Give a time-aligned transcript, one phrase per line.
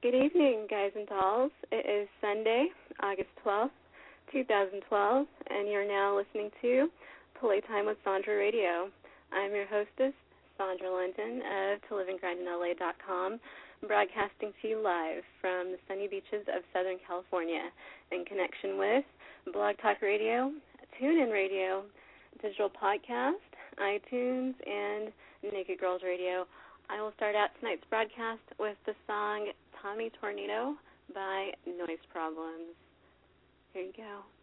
[0.00, 1.50] Good evening, guys and dolls.
[1.72, 2.68] It is Sunday,
[3.02, 3.74] August 12th,
[4.30, 6.86] 2012, and you're now listening to
[7.40, 8.94] Playtime with Sandra Radio.
[9.32, 10.14] I'm your hostess,
[10.56, 13.40] Sandra London of ToLiveAndGrindInLA.com,
[13.88, 17.66] broadcasting to you live from the sunny beaches of Southern California
[18.12, 19.04] in connection with
[19.52, 20.52] Blog Talk Radio,
[21.02, 21.82] TuneIn Radio,
[22.40, 23.42] Digital Podcast,
[23.82, 25.10] iTunes, and
[25.42, 26.46] Naked Girls Radio.
[26.88, 29.50] I will start out tonight's broadcast with the song
[29.82, 30.74] Tommy Tornado
[31.14, 32.74] by Noise Problems.
[33.72, 34.37] Here you go.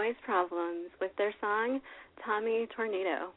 [0.00, 1.78] Noise Problems with their song
[2.24, 3.32] Tommy Tornado.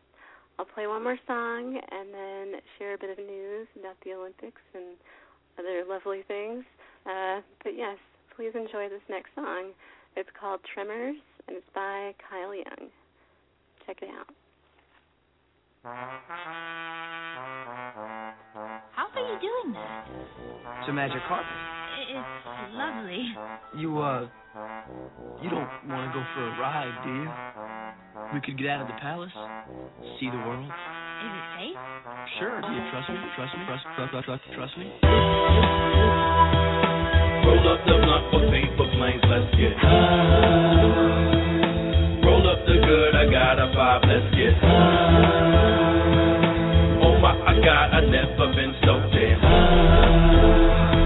[0.58, 4.62] I'll play one more song and then share a bit of news about the Olympics
[4.74, 4.96] and
[5.60, 6.64] other lovely things.
[7.06, 7.98] Uh, but yes,
[8.38, 9.72] please enjoy this next song.
[10.16, 11.18] It's called Tremors
[11.50, 12.88] and it's by Kyle Young.
[13.86, 14.34] Check it out.
[18.94, 20.08] How are you doing that?
[20.80, 21.83] It's a magic carpet.
[22.14, 23.26] It's lovely.
[23.74, 24.30] You, uh,
[25.42, 27.26] you don't want to go for a ride, do you?
[28.36, 29.34] We could get out of the palace,
[30.22, 30.62] see the world.
[30.62, 30.70] Is
[31.34, 31.74] it safe?
[32.38, 32.62] Sure.
[32.62, 33.18] Do you trust me?
[33.34, 33.66] Trust me?
[33.66, 34.94] Trust, trust, trust, trust me?
[37.50, 40.86] Roll up the blunt for paper planes, let's get high.
[42.30, 45.90] Roll up the good, I got a five, let's get high.
[47.10, 51.03] Oh my God, I've never been so damn high.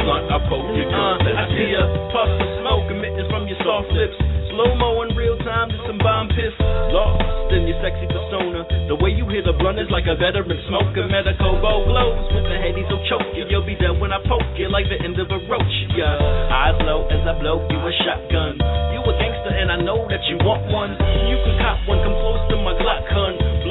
[0.00, 1.20] Roll up a blunt, I poke your gun.
[1.28, 4.16] I see a puff of smoke emitting from your soft lips.
[4.50, 6.54] Slow mo in real time, just some bomb piss.
[6.90, 8.66] Lost in your sexy persona.
[8.88, 11.06] The way you hit a blunt is like a veteran smoker.
[11.06, 13.46] Medical bow glows with the heady so choke you.
[13.46, 15.76] You'll be dead when I poke you like the end of a roach.
[15.94, 16.16] Yeah,
[16.50, 18.58] eyes low as I blow you a shotgun.
[18.96, 20.96] You a gangster and I know that you want one.
[21.28, 22.39] You can cop one, come close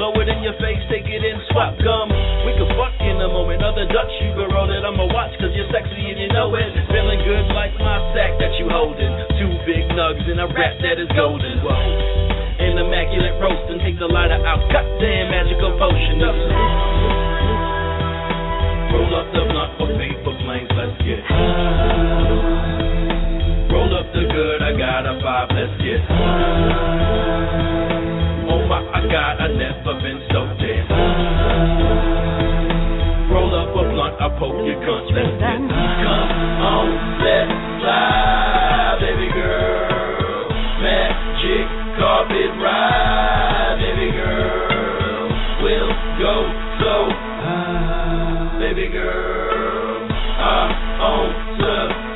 [0.00, 2.08] Blow it in your face, take it in, swap gum.
[2.48, 3.60] We can fuck in a moment.
[3.60, 4.80] Other Dutch, you can roll it.
[4.80, 6.72] I'ma watch cause you're sexy and you know it.
[6.88, 9.12] Feeling good like my sack that you holding.
[9.36, 11.60] Two big nugs in a rap that is golden.
[11.60, 11.76] Whoa.
[11.76, 14.64] An immaculate roast and take the lighter out.
[14.72, 16.16] Goddamn magical potion.
[18.96, 22.24] Roll up the blunt for paper planes, let's get high.
[23.68, 27.89] Roll up the good, I got a five, let's get high.
[29.00, 30.84] My God, I never been so high.
[33.32, 35.40] Roll up a blunt, I poke your high.
[35.40, 36.28] Come
[36.60, 36.84] on,
[37.24, 37.48] let's
[37.80, 40.52] fly, baby girl.
[40.84, 41.64] Magic
[41.96, 45.32] carpet ride, baby girl.
[45.64, 46.44] We'll go
[46.84, 47.08] so
[47.40, 50.12] high, baby girl.
[50.12, 51.32] I'm on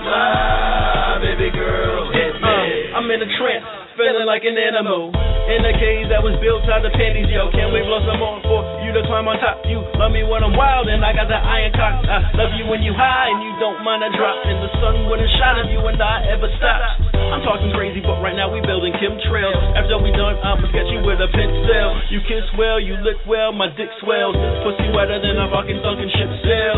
[0.04, 2.12] fly, baby girl.
[2.12, 2.92] Hit me.
[2.92, 3.64] I'm in a trance,
[3.96, 5.33] feeling like an animal.
[5.44, 7.52] In a cage that was built out of panties, yo.
[7.52, 9.60] Can't we blow some more for you to climb on top?
[9.68, 12.00] You love me when I'm wild and I got the iron cock.
[12.00, 14.40] I love you when you high and you don't mind a drop.
[14.48, 17.03] And the sun wouldn't shine if you and I ever stopped.
[17.32, 19.56] I'm talking crazy, but right now we building chemtrails.
[19.78, 21.88] After we done, I'ma sketch you with a pencil.
[22.10, 24.36] You kiss well, you lick well, my dick swells.
[24.64, 26.76] Pussy wetter than a fucking sunken ship sail.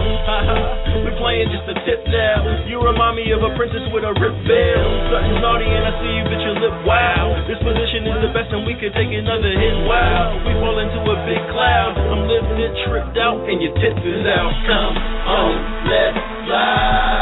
[1.04, 2.66] we playing just a tip now.
[2.70, 4.86] You remind me of a princess with a ripped veil.
[5.10, 7.34] Something's naughty and I see you, bitch, your lip wow.
[7.50, 9.76] This position is the best and we could take another hit.
[9.86, 11.94] Wow, we fall into a big cloud.
[11.98, 14.52] I'm lifted, tripped out, and your tits is out.
[14.66, 14.94] Come
[15.26, 15.52] on,
[15.90, 17.15] let's fly,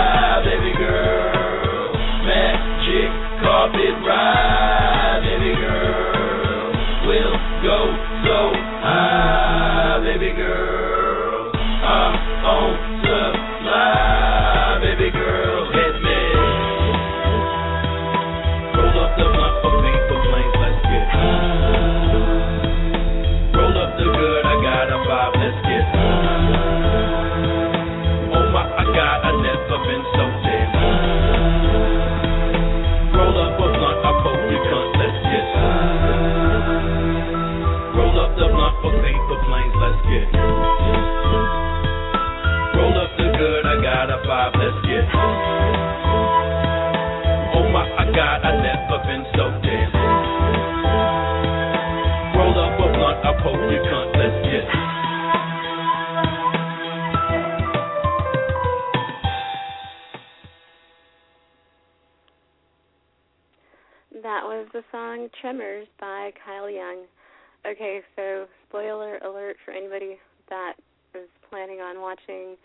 [64.22, 67.04] That was the song Tremors by Kyle Young.
[67.66, 70.18] Okay, so spoiler alert for anybody
[70.48, 70.74] that
[71.14, 72.56] is planning on watching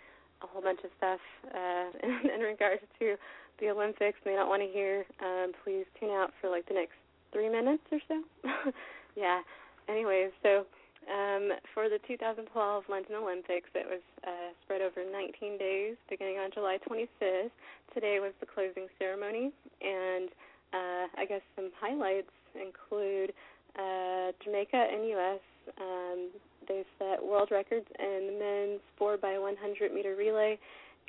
[0.41, 1.19] a whole bunch of stuff
[1.53, 3.15] uh, in, in regards to
[3.59, 6.74] the Olympics, and may not want to hear, um, please tune out for like the
[6.74, 6.96] next
[7.34, 8.24] three minutes or so.
[9.15, 9.41] yeah.
[9.88, 10.65] Anyways, so
[11.10, 16.51] um, for the 2012 London Olympics, it was uh, spread over 19 days, beginning on
[16.54, 17.51] July 25th.
[17.94, 19.51] Today was the closing ceremony,
[19.82, 20.30] and
[20.74, 23.34] uh, I guess some highlights include
[23.78, 25.42] uh, Jamaica and U.S.
[25.82, 26.30] Um,
[26.68, 30.60] they set world records in the men's 4 by 100 meter relay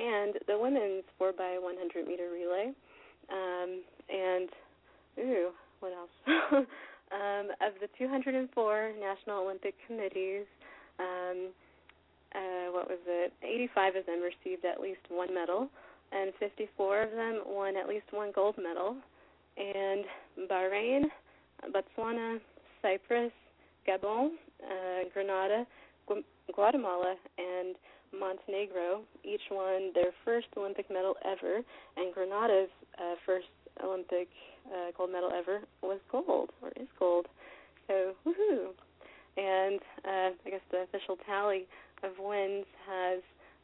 [0.01, 2.73] and the women's 4 by 100 meter relay.
[3.31, 4.49] Um, and,
[5.19, 6.67] ooh, what else?
[7.13, 10.47] um, of the 204 National Olympic Committees,
[10.99, 11.49] um,
[12.35, 13.33] uh, what was it?
[13.43, 15.69] 85 of them received at least one medal,
[16.13, 18.97] and 54 of them won at least one gold medal.
[19.57, 20.05] And
[20.49, 21.03] Bahrain,
[21.75, 22.39] Botswana,
[22.83, 23.33] Cyprus,
[23.87, 24.31] Gabon,
[24.63, 25.67] uh, Grenada,
[26.07, 26.25] Gu-
[26.55, 27.75] Guatemala, and
[28.19, 31.61] Montenegro each won their first Olympic medal ever,
[31.97, 33.47] and Grenada's uh, first
[33.85, 34.29] Olympic
[34.69, 37.27] uh, gold medal ever was gold, or is gold.
[37.87, 38.71] So, woohoo!
[39.37, 41.67] And uh, I guess the official tally
[42.03, 43.21] of wins has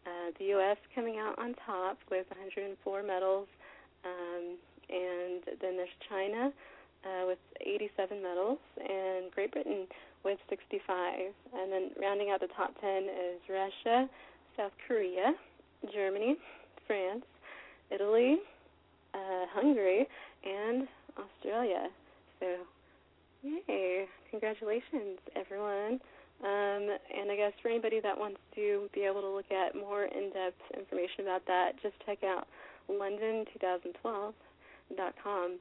[0.06, 0.76] uh, the U.S.
[0.94, 3.48] coming out on top with 104 medals,
[4.04, 4.56] um,
[4.88, 6.52] and then there's China
[7.04, 9.86] uh, with 87 medals, and Great Britain
[10.24, 11.32] with 65.
[11.54, 14.08] And then rounding out the top 10 is Russia,
[14.56, 15.34] South Korea,
[15.92, 16.36] Germany,
[16.86, 17.24] France,
[17.90, 18.38] Italy,
[19.16, 20.06] uh, Hungary,
[20.44, 21.88] and Australia.
[22.40, 22.46] So
[23.46, 24.06] Yay!
[24.30, 26.00] Congratulations, everyone.
[26.42, 30.02] Um, and I guess for anybody that wants to be able to look at more
[30.04, 32.48] in-depth information about that, just check out
[32.90, 35.58] London2012.com.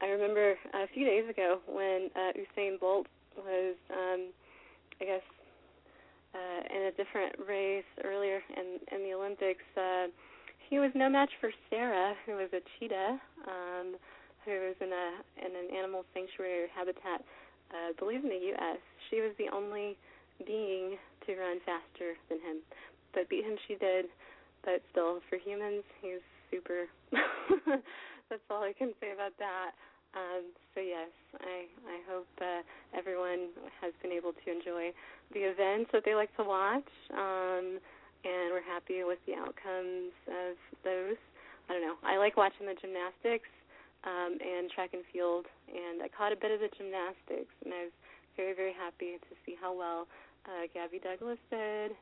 [0.00, 3.06] I remember a few days ago when uh, Usain Bolt
[3.36, 4.28] was, um,
[5.00, 5.22] I guess,
[6.34, 9.64] uh, in a different race earlier in, in the Olympics.
[9.76, 10.06] Uh,
[10.70, 13.96] he was no match for Sarah, who was a cheetah, um,
[14.44, 15.06] who was in a
[15.44, 17.20] in an animal sanctuary habitat
[17.70, 18.78] uh, I believe in the U.S.
[19.08, 19.96] She was the only
[20.46, 22.58] being to run faster than him,
[23.14, 24.06] but beat him she did.
[24.64, 26.90] But still, for humans, he's super.
[28.28, 29.72] That's all I can say about that.
[30.12, 32.66] Um, so yes, I I hope uh,
[32.98, 34.90] everyone has been able to enjoy
[35.32, 37.78] the events that they like to watch, um,
[38.24, 41.18] and we're happy with the outcomes of those.
[41.68, 41.96] I don't know.
[42.02, 43.48] I like watching the gymnastics
[44.04, 47.88] um, and track and field, and I caught a bit of the gymnastics, and I
[47.88, 47.94] was
[48.36, 50.06] very very happy to see how well
[50.46, 51.92] uh, Gabby Douglas did,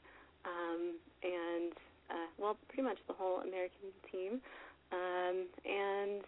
[0.46, 1.72] um, and
[2.10, 4.40] uh, well, pretty much the whole American team,
[4.92, 6.22] um, and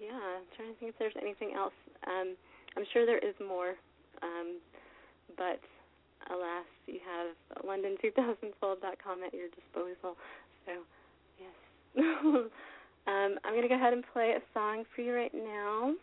[0.00, 1.74] yeah, I'm trying to think if there's anything else.
[2.06, 2.34] Um,
[2.76, 3.74] I'm sure there is more,
[4.22, 4.62] um,
[5.36, 5.60] but
[6.30, 10.16] alas, you have London2012.com at your disposal.
[10.66, 10.72] So,
[11.38, 11.56] yes.
[13.06, 15.94] um, I'm going to go ahead and play a song for you right now.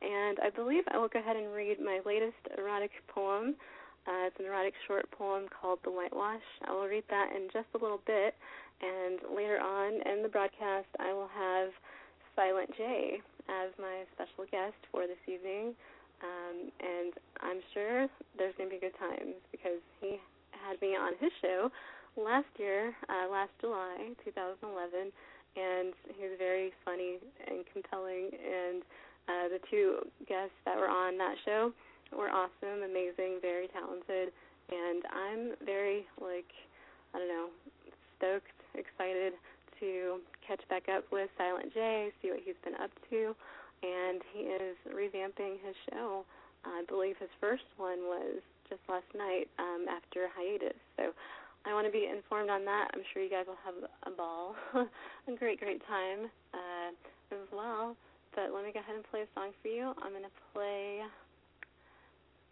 [0.00, 3.56] And I believe I will go ahead and read my latest erotic poem.
[4.06, 6.46] Uh, it's an erotic short poem called The Whitewash.
[6.66, 8.34] I will read that in just a little bit.
[8.80, 11.70] And later on in the broadcast, I will have
[12.36, 15.74] Silent J as my special guest for this evening.
[16.22, 20.18] Um, and I'm sure there's going to be good times because he
[20.50, 21.70] had me on his show
[22.16, 25.12] last year, uh, last July 2011,
[25.54, 28.30] and he was very funny and compelling.
[28.34, 28.82] And
[29.30, 31.72] uh, the two guests that were on that show
[32.10, 34.32] were awesome, amazing, very talented,
[34.70, 36.50] and I'm very like
[37.14, 37.48] I don't know,
[38.16, 39.32] stoked, excited
[39.80, 43.34] to catch back up with Silent J, see what he's been up to,
[43.82, 46.24] and he is revamping his show.
[46.64, 50.76] I believe his first one was just last night um, after hiatus.
[50.96, 51.14] So
[51.64, 52.90] I want to be informed on that.
[52.94, 56.90] I'm sure you guys will have a ball, a great, great time uh,
[57.32, 57.96] as well.
[58.34, 59.92] But let me go ahead and play a song for you.
[60.02, 61.02] I'm going to play.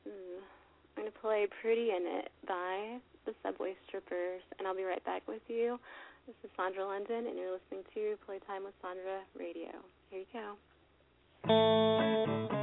[0.04, 4.85] Hmm, I'm going to play "Pretty in It" by the Subway Strippers, and I'll be
[4.85, 5.78] right back with you.
[6.26, 9.71] This is Sandra London, and you're listening to Playtime with Sandra Radio.
[10.11, 10.59] Here you go.
[11.49, 12.56] Thank you.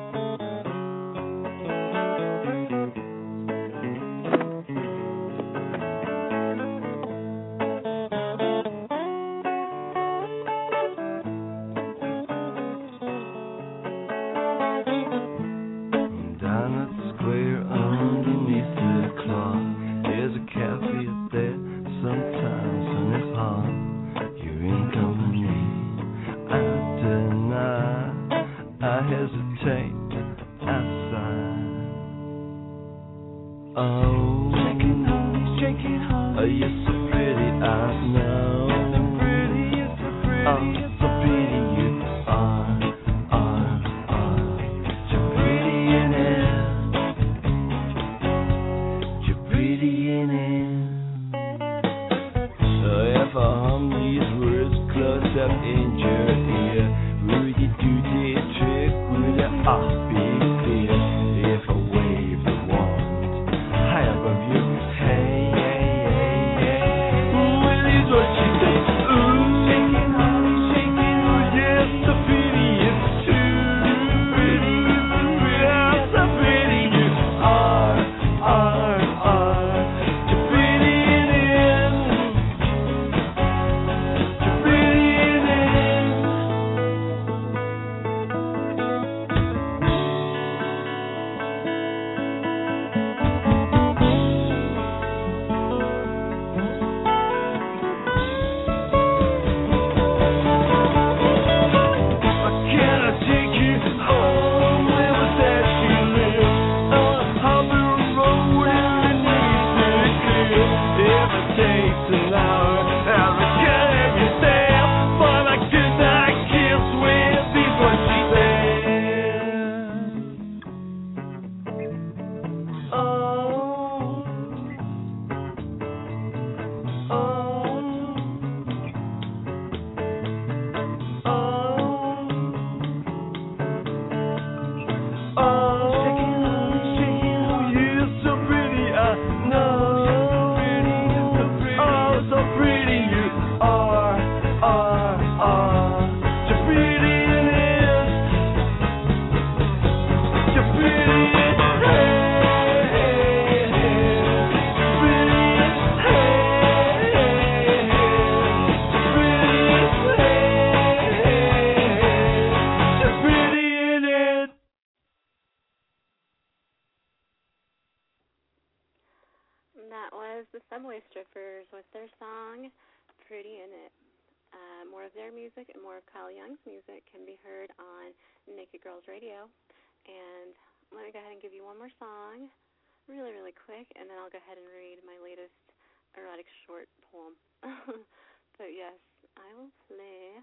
[189.38, 190.38] I will play.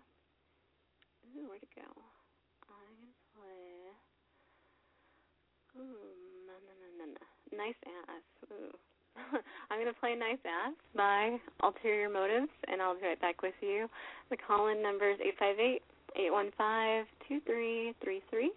[1.37, 1.89] Ooh, where'd it go?
[2.67, 3.95] I'm gonna play.
[5.79, 6.15] Ooh,
[6.47, 7.25] na na na na na.
[7.57, 8.27] Nice ass.
[8.53, 8.75] Ooh.
[9.71, 13.89] I'm gonna play Nice Ass by Ulterior Motives, and I'll be right back with you.
[14.31, 15.83] The call-in number is eight five eight
[16.17, 18.53] eight one five two three three three.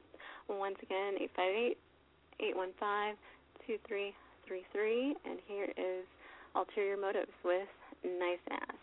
[0.50, 1.78] Once again, eight five eight
[2.40, 3.16] eight one five
[3.66, 4.14] two three
[4.48, 5.16] three three.
[5.26, 6.06] And here is
[6.56, 7.68] Ulterior Motives with
[8.04, 8.83] Nice Ass.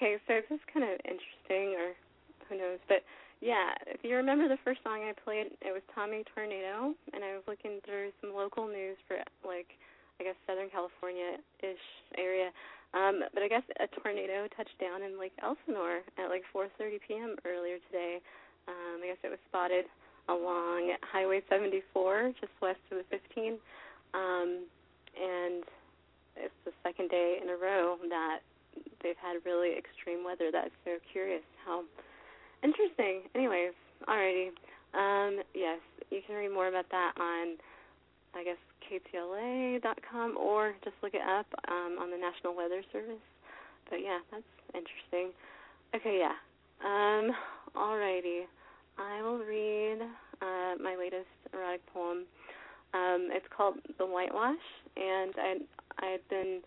[0.00, 1.92] Okay, so this is kind of interesting, or
[2.48, 3.04] who knows, but
[3.44, 7.36] yeah, if you remember the first song I played, it was Tommy Tornado, and I
[7.36, 9.68] was looking through some local news for like,
[10.16, 11.84] I guess Southern California ish
[12.16, 12.48] area.
[12.96, 17.36] Um, but I guess a tornado touched down in Lake Elsinore at like 4:30 p.m.
[17.44, 18.24] earlier today.
[18.72, 19.84] Um, I guess it was spotted
[20.32, 23.60] along Highway 74, just west of the 15,
[24.16, 24.64] um,
[25.12, 25.60] and
[26.40, 28.40] it's the second day in a row that
[29.02, 30.50] they've had really extreme weather.
[30.52, 31.42] That's so curious.
[31.64, 31.84] How
[32.62, 33.22] interesting.
[33.34, 33.72] Anyways,
[34.08, 34.48] alrighty.
[34.94, 35.78] Um, yes,
[36.10, 37.56] you can read more about that on,
[38.34, 38.58] I guess,
[38.90, 43.22] ktla.com or just look it up um, on the National Weather Service.
[43.88, 44.42] But yeah, that's
[44.74, 45.32] interesting.
[45.94, 46.34] Okay, yeah.
[46.84, 47.30] Um,
[47.76, 48.42] alrighty.
[48.98, 49.98] I will read
[50.42, 52.24] uh, my latest erotic poem.
[52.92, 54.56] Um, it's called The Whitewash,
[54.96, 55.54] and I
[55.98, 56.60] I've been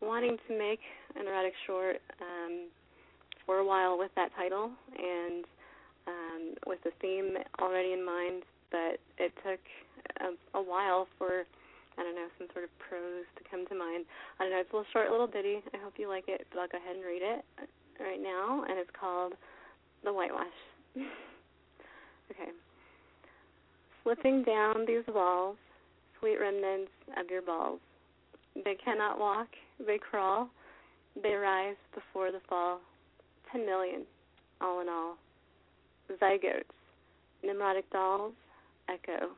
[0.00, 0.80] wanting to make
[1.18, 2.68] an erotic short um,
[3.44, 5.44] for a while with that title and
[6.06, 9.60] um, with the theme already in mind, but it took
[10.20, 11.44] a, a while for
[11.98, 14.04] I don't know some sort of prose to come to mind.
[14.38, 14.60] I don't know.
[14.60, 15.64] It's a little short, little ditty.
[15.72, 17.44] I hope you like it, but I'll go ahead and read it
[17.98, 19.32] right now, and it's called
[20.04, 20.58] The Whitewash.
[22.30, 22.52] okay.
[24.04, 25.56] Slipping down these walls,
[26.20, 27.80] sweet remnants of your balls.
[28.64, 29.48] They cannot walk,
[29.84, 30.48] they crawl,
[31.22, 32.80] they rise before the fall.
[33.52, 34.02] Ten million,
[34.60, 35.16] all in all.
[36.20, 36.64] Zygotes,
[37.44, 38.32] Nimrodic dolls,
[38.88, 39.28] echo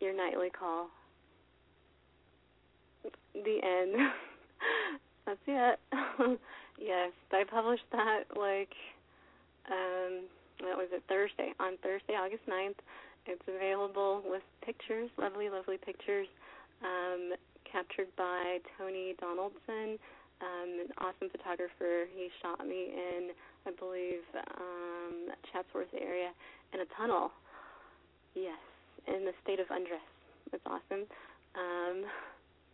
[0.00, 0.88] your nightly call.
[3.34, 3.96] The end.
[5.26, 5.78] That's it.
[6.80, 8.72] yes, I published that like
[9.70, 10.24] um
[10.60, 12.76] what was it Thursday on Thursday August ninth.
[13.26, 16.26] It's available with pictures, lovely, lovely pictures,
[16.82, 17.32] um,
[17.70, 19.98] captured by Tony Donaldson,
[20.40, 22.06] um, an awesome photographer.
[22.14, 23.30] He shot me in,
[23.66, 26.30] I believe, um, Chatsworth area
[26.72, 27.30] in a tunnel.
[28.34, 28.58] Yes,
[29.06, 30.04] in the state of undress.
[30.52, 31.04] It's awesome.
[31.54, 32.04] Um,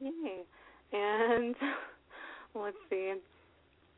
[0.01, 0.45] yay.
[0.93, 1.55] And
[2.55, 3.15] let's see.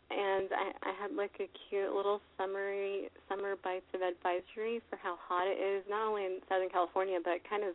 [0.09, 5.19] And I, I had like a cute little summary summer bites of advisory for how
[5.19, 7.75] hot it is, not only in Southern California but kind of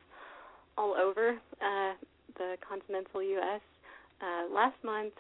[0.78, 1.94] all over uh,
[2.38, 3.62] the continental U.S.
[4.22, 5.14] Uh, last month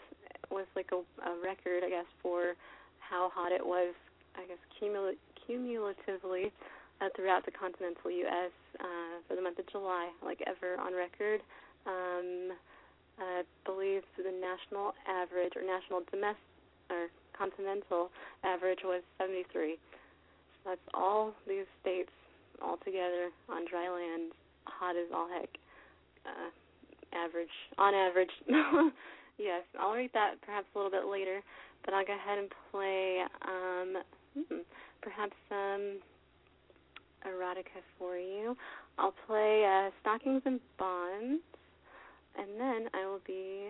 [0.50, 2.54] was like a, a record, I guess, for
[3.00, 3.94] how hot it was.
[4.36, 6.52] I guess cumul- cumulatively
[7.02, 8.52] uh, throughout the continental U.S.
[8.80, 11.42] Uh, for the month of July, like ever on record.
[11.86, 12.56] Um,
[13.20, 16.42] I believe the national average or national domestic
[16.90, 18.10] or continental
[18.44, 19.78] average was 73.
[20.64, 22.12] So that's all these states
[22.62, 24.32] all together on dry land,
[24.66, 25.50] hot as all heck.
[26.26, 26.50] Uh,
[27.14, 28.32] average, on average.
[29.38, 31.42] yes, I'll read that perhaps a little bit later,
[31.86, 33.98] but I'll go ahead and play um,
[34.36, 34.62] hmm,
[35.02, 36.00] perhaps some
[37.28, 38.56] erotica for you.
[38.98, 41.42] I'll play uh, Stockings and Bonds,
[42.38, 43.70] and then I will be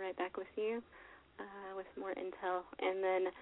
[0.00, 0.82] right back with you
[1.38, 3.32] uh, with more intel, and then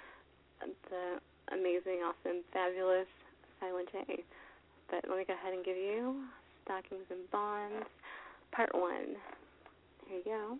[0.90, 1.20] the
[1.52, 3.08] amazing, awesome, fabulous
[3.60, 4.24] Silent J.
[4.90, 6.24] But let me go ahead and give you
[6.64, 7.86] Stockings and Bonds,
[8.54, 8.92] Part 1.
[10.08, 10.58] There you go.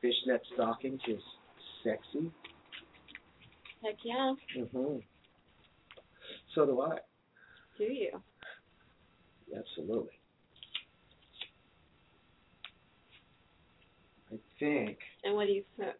[0.00, 1.20] Fishnet stockings is
[1.84, 2.30] sexy.
[3.84, 4.32] Heck yeah.
[4.72, 4.96] hmm
[6.54, 6.98] So do I.
[7.78, 8.10] Do you?
[9.56, 10.10] Absolutely.
[14.32, 15.94] I think And what do you smoke?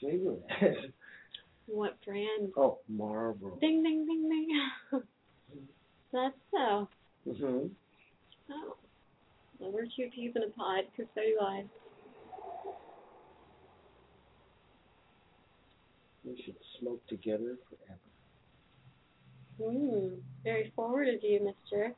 [0.00, 0.90] cigarette.
[1.66, 2.52] What brand?
[2.56, 3.56] oh, Marlboro.
[3.60, 5.00] Ding, ding, ding, ding.
[6.12, 6.88] That's so.
[7.32, 7.66] hmm
[8.50, 8.76] Oh.
[9.58, 11.64] Well, we're two peas in a pod, because so do I.
[16.24, 17.98] We should smoke together forever.
[19.60, 20.14] Hmm.
[20.44, 21.94] Very forward of you, mister.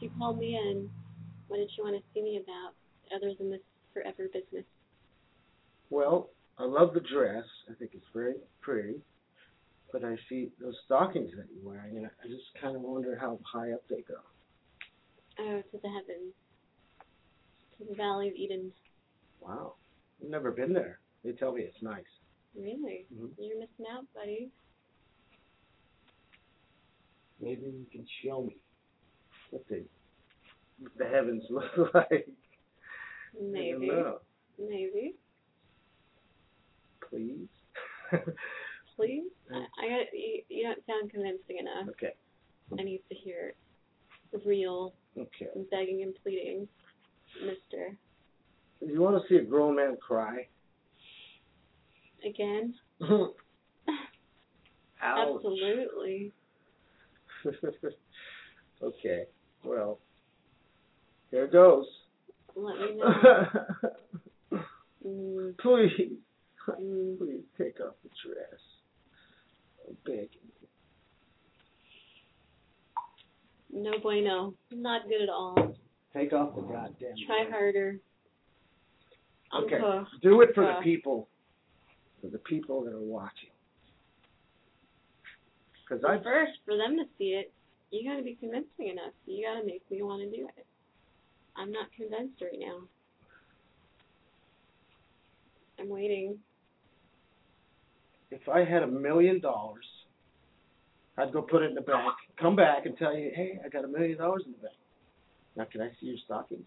[0.00, 0.90] You called me in.
[1.48, 2.74] What did you want to see me about,
[3.14, 3.60] other than this
[3.92, 4.64] forever business?
[5.90, 7.44] Well, I love the dress.
[7.70, 8.96] I think it's very pretty.
[9.92, 13.38] But I see those stockings that you're wearing, and I just kind of wonder how
[13.44, 14.16] high up they go.
[15.38, 16.32] Oh, to the heavens.
[17.78, 18.72] To the Valley of Eden.
[19.40, 19.74] Wow.
[20.22, 21.00] I've never been there.
[21.24, 22.04] They tell me it's nice.
[22.56, 23.06] Really?
[23.12, 23.30] Mhm.
[23.38, 24.50] You're missing out, buddy.
[27.40, 28.56] Maybe you can show me
[29.50, 29.84] what the
[30.78, 32.28] what the heavens look like.
[33.40, 33.90] Maybe.
[34.58, 35.14] Maybe.
[37.08, 37.48] Please.
[38.96, 39.30] Please?
[39.52, 41.88] I, I got you, you don't sound convincing enough.
[41.90, 42.14] okay.
[42.78, 43.54] I need to hear
[44.32, 45.46] the real Okay.
[45.70, 46.66] begging and pleading,
[47.40, 47.96] mister.
[48.80, 50.48] Do you want to see a grown man cry?
[52.26, 52.74] Again?
[55.02, 56.32] Absolutely.
[58.82, 59.24] okay.
[59.64, 59.98] Well,
[61.30, 61.86] Here it goes.
[62.56, 63.44] Let me know.
[65.06, 66.12] mm, Please,
[66.68, 67.18] mm.
[67.18, 68.60] please take off the dress.
[69.88, 70.43] I'm begging.
[73.74, 74.54] No bueno.
[74.70, 75.76] Not good at all.
[76.16, 77.14] Take off the goddamn.
[77.26, 77.98] Try harder.
[79.52, 80.06] Okay, Uncle.
[80.22, 81.28] do it for the people.
[82.20, 83.50] For the people that are watching.
[85.88, 87.52] Because I first, for them to see it,
[87.90, 89.12] you got to be convincing enough.
[89.26, 90.66] You got to make me want to do it.
[91.56, 92.78] I'm not convinced right now.
[95.78, 96.38] I'm waiting.
[98.30, 99.84] if I had a million dollars,
[101.16, 103.84] I'd go put it in the bank, come back and tell you, hey, I got
[103.84, 104.74] a million dollars in the bank.
[105.56, 106.66] Now, can I see your stockings?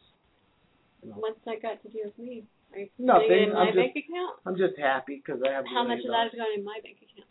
[1.03, 1.15] No.
[1.15, 2.43] What's that got to do with me?
[2.73, 3.27] Are you Nothing.
[3.31, 4.39] it in my I'm bank just- account?
[4.45, 5.65] I'm just happy because I have.
[5.65, 7.27] How much of that is going in my bank account?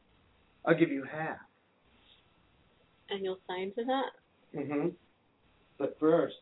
[0.64, 1.38] I'll give you half.
[3.08, 4.12] And you'll sign to that?
[4.54, 4.94] Mhm.
[5.78, 6.36] But first,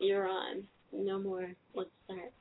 [0.00, 0.66] You're on.
[0.92, 1.54] No more.
[1.74, 2.32] Let's start.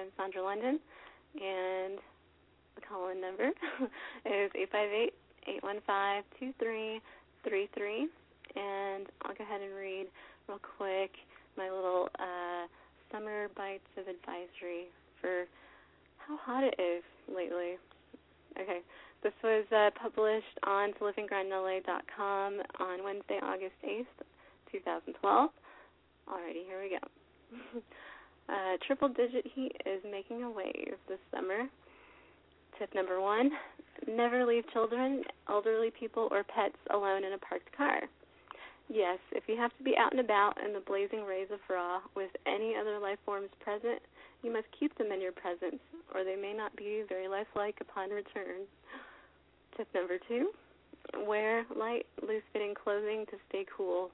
[0.00, 0.80] I'm Sandra London,
[1.34, 2.00] and
[2.74, 3.48] the call-in number
[4.24, 5.12] is eight five eight
[5.46, 7.02] eight one five two three
[7.46, 8.08] three three.
[8.56, 10.06] And I'll go ahead and read
[10.48, 11.10] real quick
[11.58, 12.64] my little uh,
[13.12, 14.88] summer bites of advisory
[15.20, 15.44] for
[16.16, 17.76] how hot it is lately.
[18.58, 18.80] Okay,
[19.22, 24.24] this was uh, published on tolivinggrindla.com on Wednesday, August 8th,
[24.72, 25.50] 2012.
[26.26, 27.80] Alrighty, here we go.
[28.50, 31.68] uh, triple digit heat is making a wave this summer.
[32.78, 33.50] Tip number one
[34.08, 38.00] never leave children, elderly people, or pets alone in a parked car.
[38.88, 42.00] Yes, if you have to be out and about in the blazing rays of Ra
[42.16, 44.00] with any other life forms present,
[44.42, 45.80] you must keep them in your presence,
[46.14, 48.66] or they may not be very lifelike upon return.
[49.76, 50.50] Tip number two
[51.26, 54.10] wear light, loose fitting clothing to stay cool,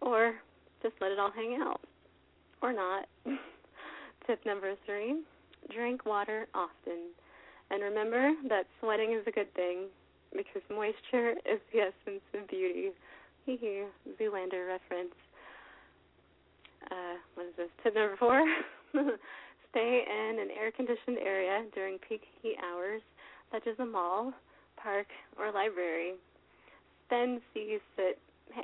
[0.00, 0.34] or
[0.82, 1.80] just let it all hang out,
[2.62, 3.06] or not.
[4.26, 5.22] Tip number three
[5.72, 7.12] drink water often.
[7.70, 9.86] And remember that sweating is a good thing
[10.32, 12.90] because moisture is the essence of beauty.
[13.46, 13.84] Hee
[14.20, 15.14] Zoolander reference.
[16.90, 17.68] Uh, what is this?
[17.82, 18.44] Tip number four
[19.70, 23.02] stay in an air conditioned area during peak heat hours,
[23.52, 24.32] such as a mall,
[24.76, 25.06] park,
[25.38, 26.14] or library.
[27.10, 28.18] Then see sit,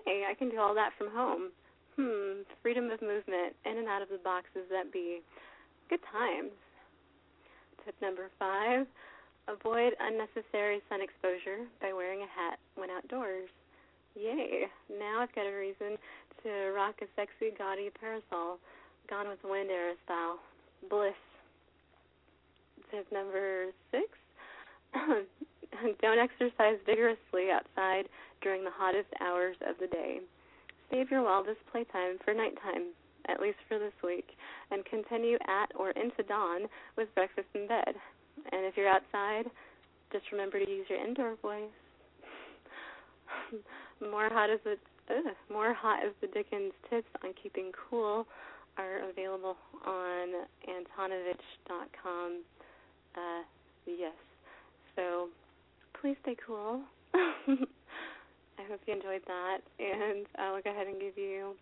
[0.07, 1.51] hey, I can do all that from home.
[1.97, 5.21] Hmm, freedom of movement, in and out of the boxes that be.
[5.91, 6.55] Good times.
[7.85, 8.87] Tip number five
[9.49, 13.51] avoid unnecessary sun exposure by wearing a hat when outdoors.
[14.15, 14.71] Yay!
[14.87, 15.99] Now I've got a reason
[16.45, 18.63] to rock a sexy, gaudy parasol,
[19.09, 20.39] Gone with the Wind era style.
[20.89, 21.19] Bliss.
[22.93, 24.07] Tip number six
[26.03, 28.07] don't exercise vigorously outside
[28.43, 30.21] during the hottest hours of the day.
[30.91, 32.95] Save your wildest playtime for nighttime,
[33.31, 34.29] at least for this week,
[34.71, 36.63] and continue at or into dawn
[36.97, 37.95] with breakfast in bed.
[38.53, 39.45] And if you're outside,
[40.13, 41.71] just remember to use your indoor voice.
[44.01, 44.77] more hot as the
[45.11, 48.27] ugh, more hot as the Dickens tips on keeping cool
[48.79, 50.29] are available on
[50.69, 52.43] Antonovich.com.
[53.15, 53.43] Uh,
[53.87, 54.15] yes.
[54.97, 55.29] So
[56.01, 56.83] please stay cool.
[57.15, 61.55] I hope you enjoyed that, and I'll go ahead and give you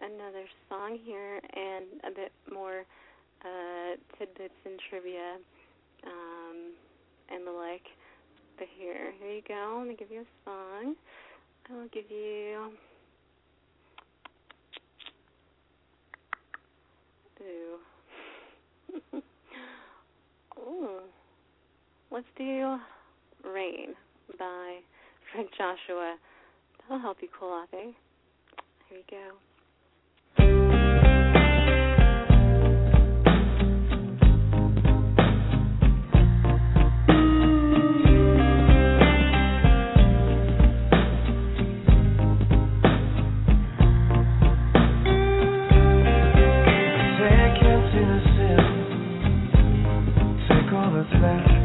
[0.00, 2.84] another song here and a bit more
[3.44, 5.36] uh, tidbits and trivia
[6.06, 6.72] um,
[7.30, 7.84] and the like.
[8.58, 9.76] But here, here you go.
[9.78, 10.94] Let me give you a song.
[11.68, 12.70] I will give you.
[17.42, 17.78] Ooh.
[20.58, 21.00] Ooh.
[22.10, 22.78] Let's do
[23.44, 23.94] Rain
[24.38, 24.78] by
[25.32, 26.16] Frank Joshua.
[26.80, 27.92] That'll help you cool off, eh?
[28.88, 29.45] Here you go.
[51.26, 51.55] All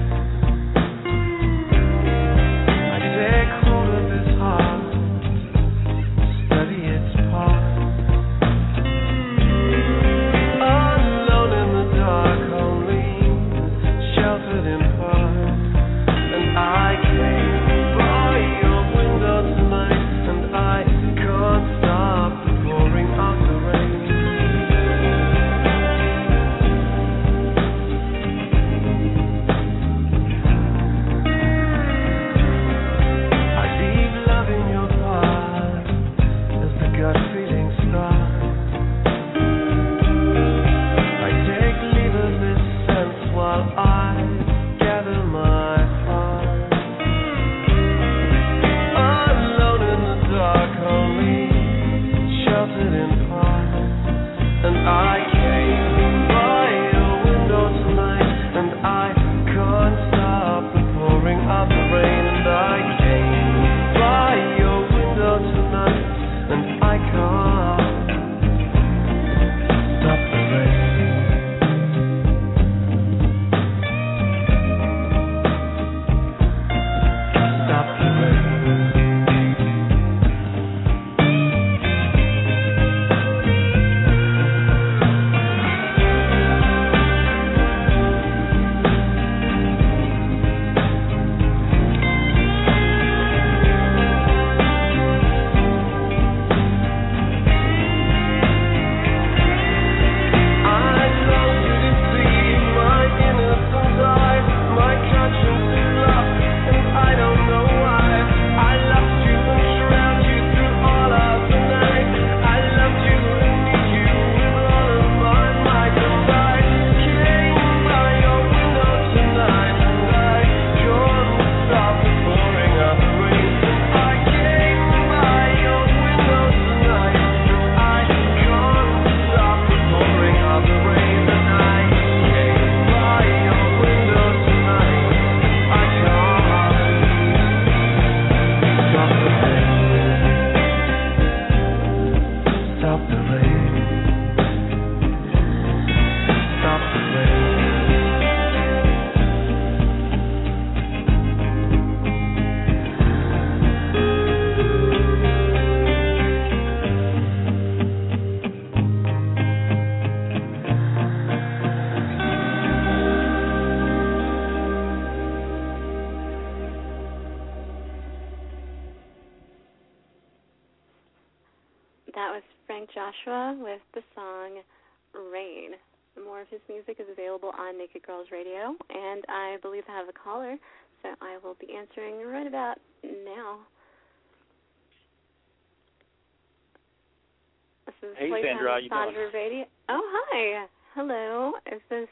[188.89, 189.65] Playtime Sandra, Radio.
[189.89, 190.65] Oh, hi.
[190.95, 191.53] Hello.
[191.71, 192.07] Is this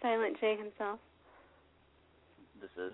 [0.00, 0.98] Silent J himself?
[2.60, 2.92] This is.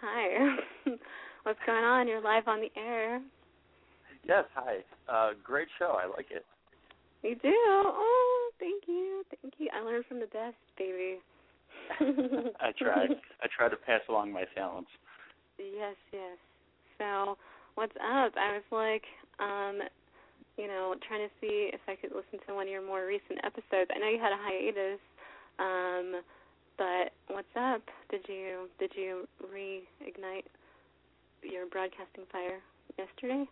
[0.00, 0.56] Hi.
[1.42, 2.08] What's going on?
[2.08, 3.20] You're live on the air.
[4.26, 4.78] Yes, hi.
[5.08, 5.98] Uh, great show.
[6.02, 6.44] I like it.
[7.22, 7.52] You do?
[7.54, 9.22] Oh, thank you.
[9.42, 9.68] Thank you.
[9.74, 11.18] I learned from the best, baby.
[12.60, 13.06] I try.
[13.42, 14.90] I try to pass along my talents.
[15.58, 16.38] Yes, yes.
[16.98, 17.36] So,
[17.74, 18.32] what's up?
[18.36, 19.04] I was like,
[19.38, 19.80] um,
[20.56, 23.40] you know, trying to see if I could listen to one of your more recent
[23.44, 23.90] episodes.
[23.94, 25.00] I know you had a hiatus,
[25.58, 26.22] um,
[26.78, 27.82] but what's up?
[28.10, 30.48] Did you did you reignite
[31.42, 32.60] your broadcasting fire
[32.98, 33.44] yesterday?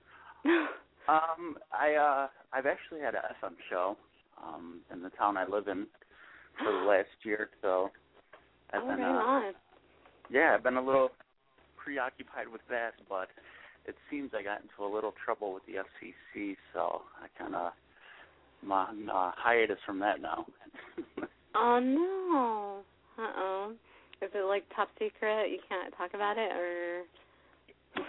[1.06, 3.96] Um, I uh, I've actually had a FM show,
[4.42, 5.86] um, in the town I live in
[6.58, 7.50] for the last year.
[7.60, 7.90] So
[8.72, 9.52] I've oh, been, right uh, on.
[10.30, 11.10] yeah, I've been a little
[11.76, 13.28] preoccupied with that, but
[13.86, 17.72] it seems I got into a little trouble with the FCC, so I kind of
[18.62, 20.46] my uh, hiatus from that now.
[21.56, 22.78] Oh no.
[23.22, 23.72] Uh oh.
[24.20, 25.50] Is it like top secret?
[25.52, 27.02] You can't talk about it, or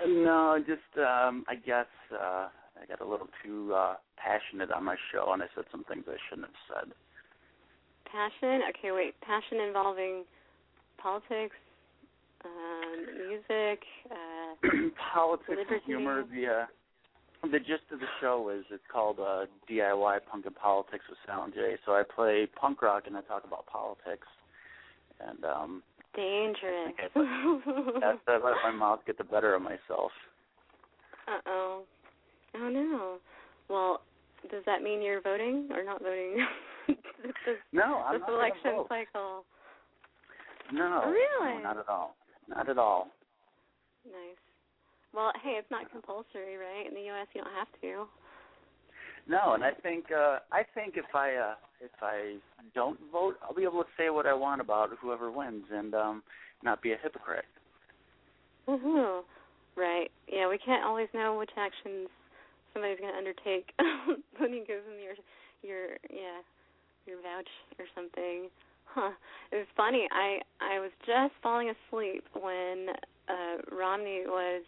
[0.07, 2.47] No, just um I guess uh
[2.81, 6.05] I got a little too uh passionate on my show and I said some things
[6.07, 6.93] I shouldn't have said.
[8.11, 8.61] passion?
[8.69, 9.13] Okay, wait.
[9.21, 10.23] Passion involving
[10.97, 11.55] politics,
[12.45, 13.79] um, music.
[14.09, 14.67] Uh,
[15.13, 15.81] Politics Liberty.
[15.85, 16.65] humor, the uh
[17.51, 21.53] the gist of the show is it's called uh DIY Punk and Politics with Silent
[21.53, 21.77] J.
[21.85, 24.27] So I play punk rock and I talk about politics.
[25.19, 25.83] And um
[26.15, 26.93] dangerous.
[27.15, 30.11] I that's I let my mouth get the better of myself.
[31.27, 31.83] uh oh.
[32.55, 33.17] Oh no.
[33.69, 34.01] Well,
[34.51, 36.45] does that mean you're voting or not voting?
[36.87, 38.87] this No, I'm this not election vote.
[38.89, 39.43] cycle.
[40.71, 41.57] No, Really?
[41.57, 42.15] no, not at all.
[42.49, 43.07] Not at all.
[44.05, 44.37] Nice.
[45.13, 46.85] Well, hey, it's not compulsory, right?
[46.87, 48.05] In the U.S., you don't have to.
[49.27, 52.35] No, and I think uh I think if I uh if I
[52.75, 56.23] don't vote, I'll be able to say what I want about whoever wins and um
[56.63, 57.45] not be a hypocrite.
[58.67, 59.21] Woohoo!
[59.75, 60.11] Right.
[60.31, 62.07] Yeah, we can't always know which actions
[62.73, 63.71] somebody's going to undertake
[64.37, 65.15] when you give them your
[65.63, 66.41] your yeah
[67.07, 68.49] your vouch or something.
[69.51, 70.07] It was funny.
[70.11, 72.89] I I was just falling asleep when
[73.29, 74.63] uh Romney was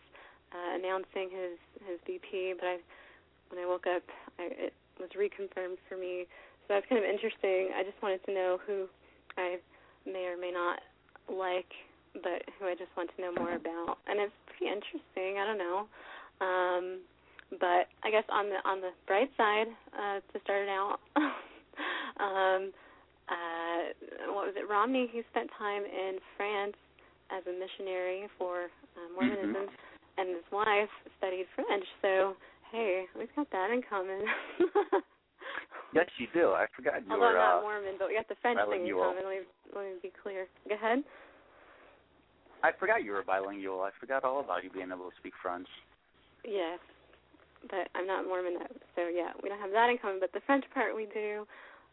[0.53, 1.57] uh, announcing his
[1.89, 2.77] his VP, but I
[3.49, 4.03] when I woke up,
[4.39, 6.25] I, it was reconfirmed for me.
[6.67, 7.71] So that's kind of interesting.
[7.75, 8.85] I just wanted to know who
[9.37, 9.57] I
[10.05, 10.79] may or may not
[11.27, 11.71] like,
[12.13, 13.97] but who I just want to know more about.
[14.07, 15.39] And it's pretty interesting.
[15.39, 15.87] I don't know.
[16.39, 16.99] Um,
[17.59, 20.99] but I guess on the on the bright side, uh, to start it out,
[22.19, 22.71] um,
[23.29, 24.69] uh, what was it?
[24.69, 25.09] Romney.
[25.11, 26.75] He spent time in France
[27.31, 29.67] as a missionary for uh, Mormonism,
[30.17, 31.85] and his wife studied French.
[32.01, 32.35] So
[32.71, 34.23] hey, we've got that in common.
[35.93, 36.51] Yes, you do.
[36.51, 38.87] I forgot you Although were I'm not uh, Mormon, but we got the French thing
[38.87, 39.23] in common.
[39.23, 39.39] Let me,
[39.73, 40.47] let me be clear.
[40.67, 41.03] Go ahead.
[42.63, 43.81] I forgot you were bilingual.
[43.81, 45.67] I forgot all about you being able to speak French.
[46.43, 46.79] Yes,
[47.69, 48.75] but I'm not Mormon, though.
[48.95, 50.19] so yeah, we don't have that in common.
[50.19, 51.45] But the French part we do.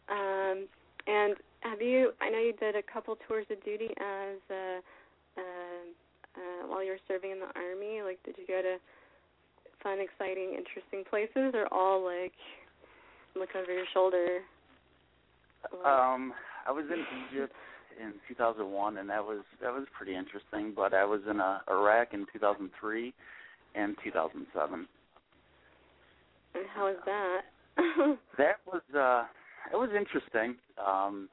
[0.09, 0.67] Um,
[1.07, 2.13] and have you?
[2.21, 4.81] I know you did a couple tours of duty as uh,
[5.37, 5.41] uh,
[6.37, 8.03] uh, while you were serving in the army.
[8.03, 8.77] Like, did you go to
[9.83, 12.33] fun, exciting, interesting places, or all like
[13.35, 14.41] look over your shoulder?
[15.85, 16.33] Um,
[16.67, 17.55] I was in Egypt
[18.01, 20.73] in 2001, and that was that was pretty interesting.
[20.75, 23.15] But I was in uh, Iraq in 2003
[23.75, 24.87] and 2007.
[26.55, 27.41] And how was that?
[28.39, 29.25] That was uh,
[29.73, 30.57] it was interesting.
[30.85, 31.29] Um,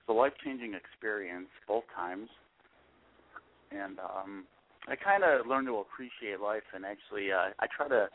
[0.00, 2.28] it's a life changing experience both times,
[3.70, 4.44] and um,
[4.88, 6.62] I kind of learned to appreciate life.
[6.74, 8.08] And actually, uh, I try to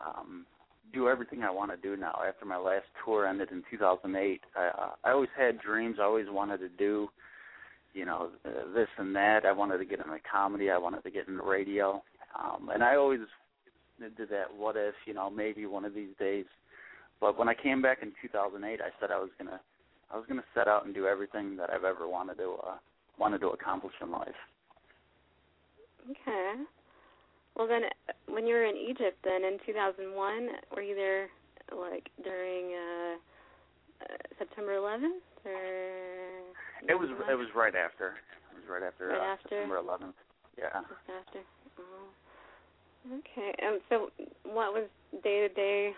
[0.00, 0.46] um,
[0.92, 2.20] do everything I want to do now.
[2.26, 5.96] After my last tour ended in 2008, I, I always had dreams.
[6.00, 7.08] I always wanted to do,
[7.94, 9.44] you know, uh, this and that.
[9.44, 10.70] I wanted to get into comedy.
[10.70, 12.02] I wanted to get into radio,
[12.38, 13.20] um, and I always
[14.00, 14.54] did that.
[14.56, 16.46] What if, you know, maybe one of these days.
[17.20, 19.60] But when I came back in 2008, I said I was gonna,
[20.12, 22.76] I was gonna set out and do everything that I've ever wanted to, uh,
[23.18, 24.28] wanted to accomplish in life.
[26.10, 26.54] Okay.
[27.56, 27.82] Well, then,
[28.28, 31.28] when you were in Egypt, then in 2001, were you there
[31.72, 33.14] like during uh,
[34.04, 36.52] uh September 11th, or
[36.86, 38.20] It was, it was right after.
[38.52, 39.48] It was right after, Right uh, after?
[39.48, 40.14] September 11th.
[40.58, 40.80] Yeah.
[40.88, 41.40] just after?
[41.80, 43.18] Oh.
[43.18, 43.54] Okay.
[43.66, 43.78] Um.
[43.88, 44.10] So,
[44.44, 44.84] what was
[45.24, 45.92] day to day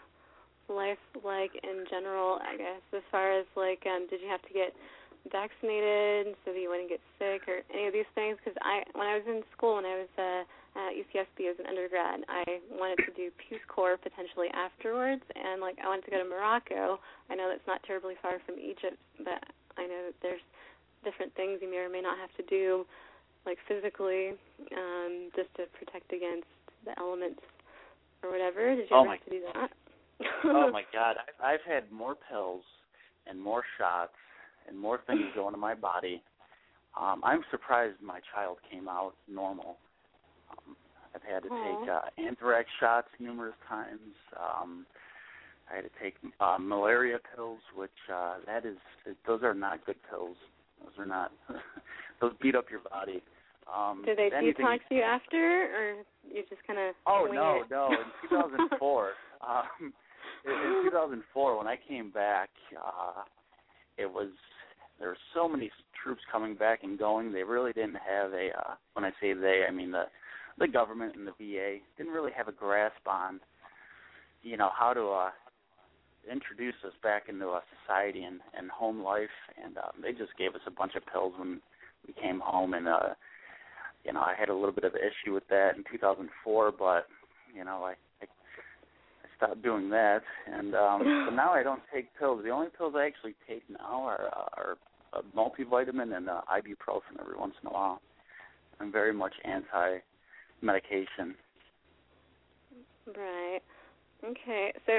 [0.69, 2.39] life like in general?
[2.43, 4.73] I guess as far as like, um, did you have to get
[5.33, 8.37] vaccinated so that you wouldn't get sick or any of these things?
[8.41, 10.43] Because I, when I was in school, when I was uh,
[10.79, 15.77] at UCSB as an undergrad, I wanted to do Peace Corps potentially afterwards, and like
[15.83, 17.01] I wanted to go to Morocco.
[17.31, 19.43] I know that's not terribly far from Egypt, but
[19.77, 20.45] I know that there's
[21.05, 22.87] different things you may or may not have to do,
[23.47, 24.35] like physically,
[24.77, 26.47] um, just to protect against
[26.85, 27.41] the elements
[28.23, 28.75] or whatever.
[28.75, 29.71] Did you Oh ever my- have to do that?
[30.45, 32.63] Oh my God, I've, I've had more pills
[33.27, 34.13] and more shots
[34.69, 36.23] and more things go into my body.
[37.01, 39.77] Um, I'm surprised my child came out normal.
[40.51, 40.77] Um,
[41.15, 41.81] I've had to Aw.
[41.81, 44.01] take uh, anthrax shots numerous times.
[44.37, 44.87] Um,
[45.71, 48.77] I had to take uh, malaria pills, which uh, that is
[49.27, 50.37] those are not good pills.
[50.83, 51.33] Those are not.
[52.21, 53.23] those beat up your body.
[53.73, 55.95] Um, Did they anything, detox you after, or
[56.27, 56.95] you just kind of?
[57.07, 57.71] Oh no, it?
[57.71, 57.89] no!
[57.91, 59.11] In 2004,
[59.47, 59.93] um,
[60.45, 63.23] in, in 2004, when I came back, uh,
[63.97, 64.31] it was
[64.99, 65.71] there were so many
[66.03, 67.33] troops coming back and going.
[67.33, 68.51] They really didn't have a.
[68.57, 70.05] Uh, when I say they, I mean the
[70.59, 73.41] the government and the VA didn't really have a grasp on,
[74.43, 75.31] you know, how to uh,
[76.31, 79.29] introduce us back into a society and, and home life.
[79.63, 81.61] And um, they just gave us a bunch of pills when
[82.07, 83.15] we came home, and uh,
[84.05, 87.07] you know, I had a little bit of an issue with that in 2004, but
[87.55, 87.95] you know, I
[89.39, 92.43] stopped doing that, and um, so now I don't take pills.
[92.45, 94.77] The only pills I actually take now are are
[95.15, 98.01] a multivitamin and uh, ibuprofen every once in a while.
[98.81, 99.99] I'm very much anti
[100.61, 101.35] medication.
[103.07, 103.61] Right.
[104.25, 104.73] Okay.
[104.87, 104.93] So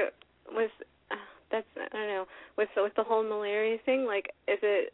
[0.52, 0.70] was
[1.10, 1.14] uh,
[1.50, 2.26] that's I don't know
[2.56, 4.04] with with the whole malaria thing.
[4.04, 4.92] Like, is it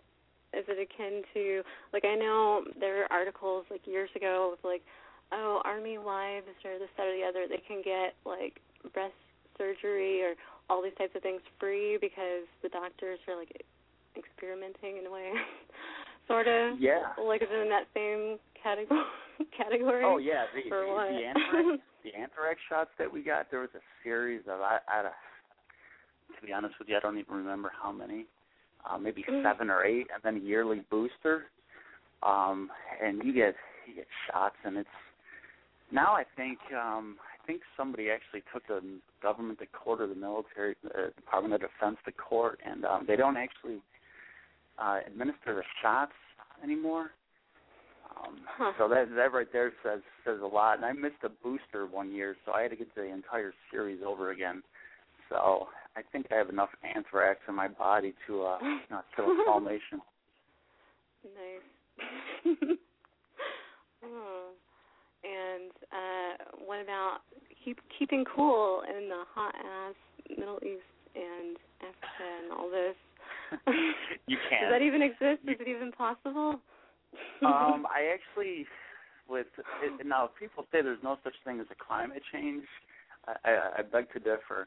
[0.53, 4.83] is it akin to like I know there were articles like years ago with like,
[5.33, 8.61] oh, army wives or this that or the other they can get like
[8.93, 9.15] breast
[9.59, 10.35] surgery or
[10.69, 13.51] all these types of things free because the doctors are like
[14.17, 15.33] experimenting in a way,
[16.29, 16.81] sort of.
[16.81, 17.13] Yeah.
[17.23, 19.01] Like is it in that same category?
[19.57, 20.05] category?
[20.05, 23.51] Oh yeah, the For the, the anthrax the anthrax shots that we got.
[23.51, 27.35] There was a series of I, I to be honest with you, I don't even
[27.35, 28.27] remember how many.
[28.89, 29.43] Uh, maybe Mm.
[29.43, 31.47] seven or eight, and then a yearly booster.
[32.23, 32.71] Um,
[33.03, 34.89] and you get you get shots, and it's
[35.91, 37.17] now I think um,
[37.47, 38.83] think somebody actually took the
[39.23, 43.17] government to court or the military uh, Department of Defense to court, and um, they
[43.17, 43.81] don't actually
[44.79, 46.13] uh, administer the shots
[46.63, 47.11] anymore.
[48.11, 48.73] Um, Huh.
[48.79, 50.77] So that that right there says says a lot.
[50.77, 54.01] And I missed a booster one year, so I had to get the entire series
[54.07, 54.63] over again.
[55.29, 58.59] So I think I have enough anthrax in my body to uh,
[58.91, 60.01] know, kill a small nation.
[61.25, 62.57] Nice.
[64.05, 64.46] oh.
[65.27, 67.19] And uh what about
[67.65, 69.95] keep keeping cool in the hot ass
[70.31, 72.97] Middle East and Africa and all this?
[74.29, 74.63] You can't.
[74.63, 75.47] Does that even exist?
[75.47, 76.61] Is it even possible?
[77.47, 78.67] um, I actually,
[79.29, 79.47] with
[79.85, 82.65] it, now people say there's no such thing as a climate change.
[83.27, 84.67] I, I, I beg to differ.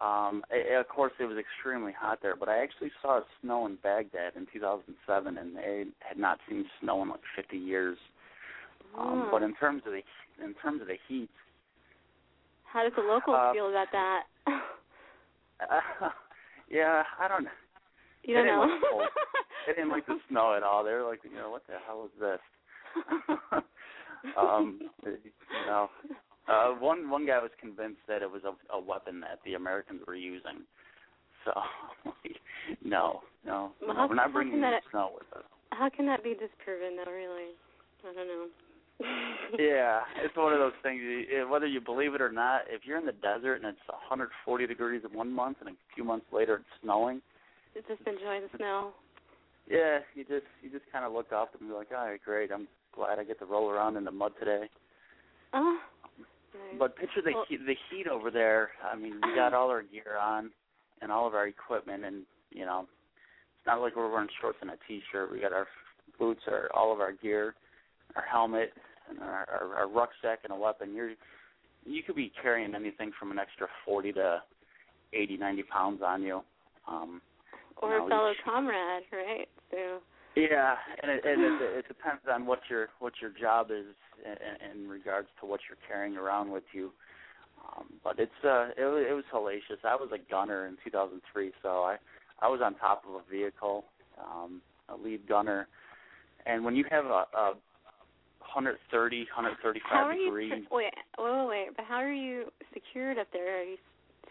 [0.00, 3.76] Um, i of course, it was extremely hot there, but I actually saw snow in
[3.82, 7.98] Baghdad in 2007, and they had not seen snow in like 50 years.
[8.98, 9.28] Um, Oh.
[9.30, 10.02] but in terms of the
[10.44, 11.30] in terms of the heat,
[12.64, 14.24] How does the locals uh, feel about that?
[14.46, 14.60] uh,
[16.68, 17.46] yeah, I don't.
[18.24, 18.96] you don't didn't know.
[18.96, 19.20] like the.
[19.66, 20.82] They didn't like the snow at all.
[20.82, 22.40] They were like, you know, what the hell is this?
[24.36, 25.88] um, you know,
[26.48, 30.00] uh, one one guy was convinced that it was a, a weapon that the Americans
[30.06, 30.66] were using.
[31.44, 31.52] So,
[32.84, 35.44] no, no, Well, no how- we're not bringing that- snow with us.
[35.70, 37.54] How can that be disproven though, really?
[38.02, 38.46] I don't know.
[39.58, 41.00] Yeah, it's one of those things.
[41.50, 45.02] Whether you believe it or not, if you're in the desert and it's 140 degrees
[45.08, 47.20] in one month and a few months later it's snowing,
[47.74, 48.92] you Just enjoy the snow.
[49.68, 52.50] yeah, you just you just kind of look up and be like, all right, great.
[52.52, 54.68] I'm glad I get to roll around in the mud today.
[55.54, 55.78] Oh.
[56.54, 56.78] Nice.
[56.78, 58.70] But picture the Well- heat, the heat over there.
[58.84, 60.50] I mean, we got all our gear on
[61.00, 62.86] and all of our equipment, and you know,
[63.58, 65.30] it's not like we're wearing shorts and a t-shirt.
[65.32, 65.66] We got our
[66.18, 67.54] boots, our all of our gear,
[68.16, 68.72] our helmet,
[69.08, 70.94] and our, our, our rucksack and a weapon.
[70.94, 71.12] You're
[71.84, 74.42] you could be carrying anything from an extra 40 to
[75.12, 76.42] 80, 90 pounds on you.
[76.86, 77.20] Um,
[77.78, 79.48] or you a fellow each- comrade, right?
[79.70, 80.00] So
[80.36, 83.86] yeah, and it, and it, it depends on what your what your job is
[84.24, 86.92] in, in regards to what you're carrying around with you.
[87.64, 89.84] Um, but it's uh, it, it was hellacious.
[89.84, 91.96] I was a gunner in 2003, so I
[92.40, 93.84] I was on top of a vehicle,
[94.18, 95.68] um, a lead gunner,
[96.46, 97.54] and when you have a, a
[98.54, 100.32] 130, 135 how are you?
[100.32, 101.68] Wait, wait, wait, wait.
[101.76, 103.60] But how are you secured up there?
[103.60, 103.76] Are you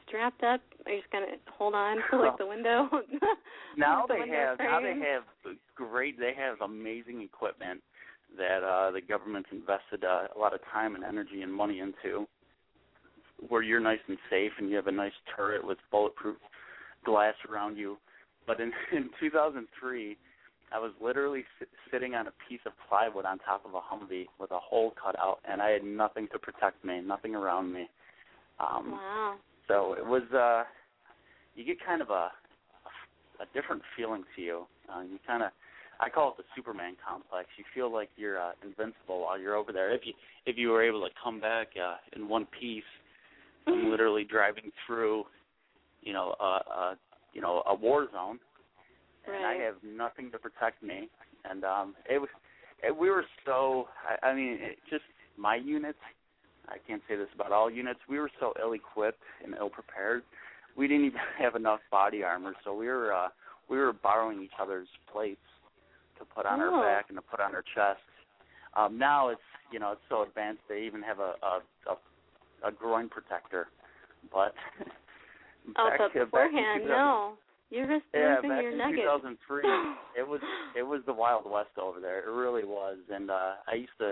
[0.07, 0.61] strapped up?
[0.85, 1.25] Are you just gonna
[1.57, 2.89] hold on to like the window?
[3.77, 5.23] now the they window have now they have
[5.75, 7.81] great they have amazing equipment
[8.37, 12.27] that uh the government's invested uh, a lot of time and energy and money into
[13.49, 16.37] where you're nice and safe and you have a nice turret with bulletproof
[17.03, 17.97] glass around you
[18.45, 20.17] but in in 2003
[20.73, 24.27] I was literally sit, sitting on a piece of plywood on top of a Humvee
[24.39, 27.89] with a hole cut out and I had nothing to protect me nothing around me
[28.59, 29.35] um wow.
[29.67, 30.63] so it was uh
[31.55, 32.29] you get kind of a
[33.41, 34.65] a different feeling to you.
[34.93, 35.51] Uh, you kind of
[35.99, 37.47] I call it the Superman complex.
[37.57, 39.93] You feel like you're uh, invincible while you're over there.
[39.93, 40.13] If you
[40.45, 42.83] if you were able to come back uh, in one piece,
[43.67, 45.23] and literally driving through,
[46.01, 46.95] you know, a, a
[47.33, 48.39] you know a war zone,
[49.35, 51.09] and I have nothing to protect me.
[51.49, 52.29] And um, it was
[52.83, 55.03] it, we were so I, I mean it just
[55.37, 55.99] my units.
[56.67, 57.99] I can't say this about all units.
[58.07, 60.21] We were so ill-equipped and ill-prepared.
[60.77, 63.29] We didn't even have enough body armor, so we were uh,
[63.69, 65.39] we were borrowing each other's plates
[66.19, 66.75] to put on Oh.
[66.75, 67.99] our back and to put on our chest.
[68.75, 71.61] Um, now it's you know it's so advanced they even have a a,
[71.91, 73.67] a, a groin protector,
[74.31, 74.53] but
[75.77, 77.33] Oh, back, but beforehand, 2000 no.
[77.71, 79.01] You risked yeah, losing back your in nuggets.
[79.47, 79.63] 2003,
[80.19, 80.41] it was
[80.77, 82.19] it was the Wild West over there.
[82.19, 84.11] It really was, and uh I used to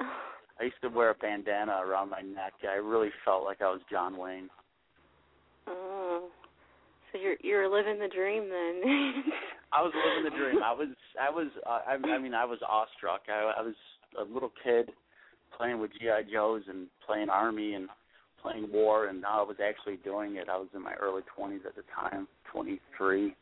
[0.60, 2.54] I used to wear a bandana around my neck.
[2.64, 4.50] I really felt like I was John Wayne.
[5.68, 6.30] Oh.
[7.12, 8.82] So you're you're living the dream then.
[9.74, 10.64] I was living the dream.
[10.64, 10.88] I was
[11.20, 13.24] I was uh, I, I mean I was awestruck.
[13.28, 13.76] I, I was
[14.18, 14.90] a little kid
[15.58, 17.90] playing with GI Joes and playing army and
[18.42, 20.48] playing war, and now I was actually doing it.
[20.50, 23.36] I was in my early 20s at the time, 23,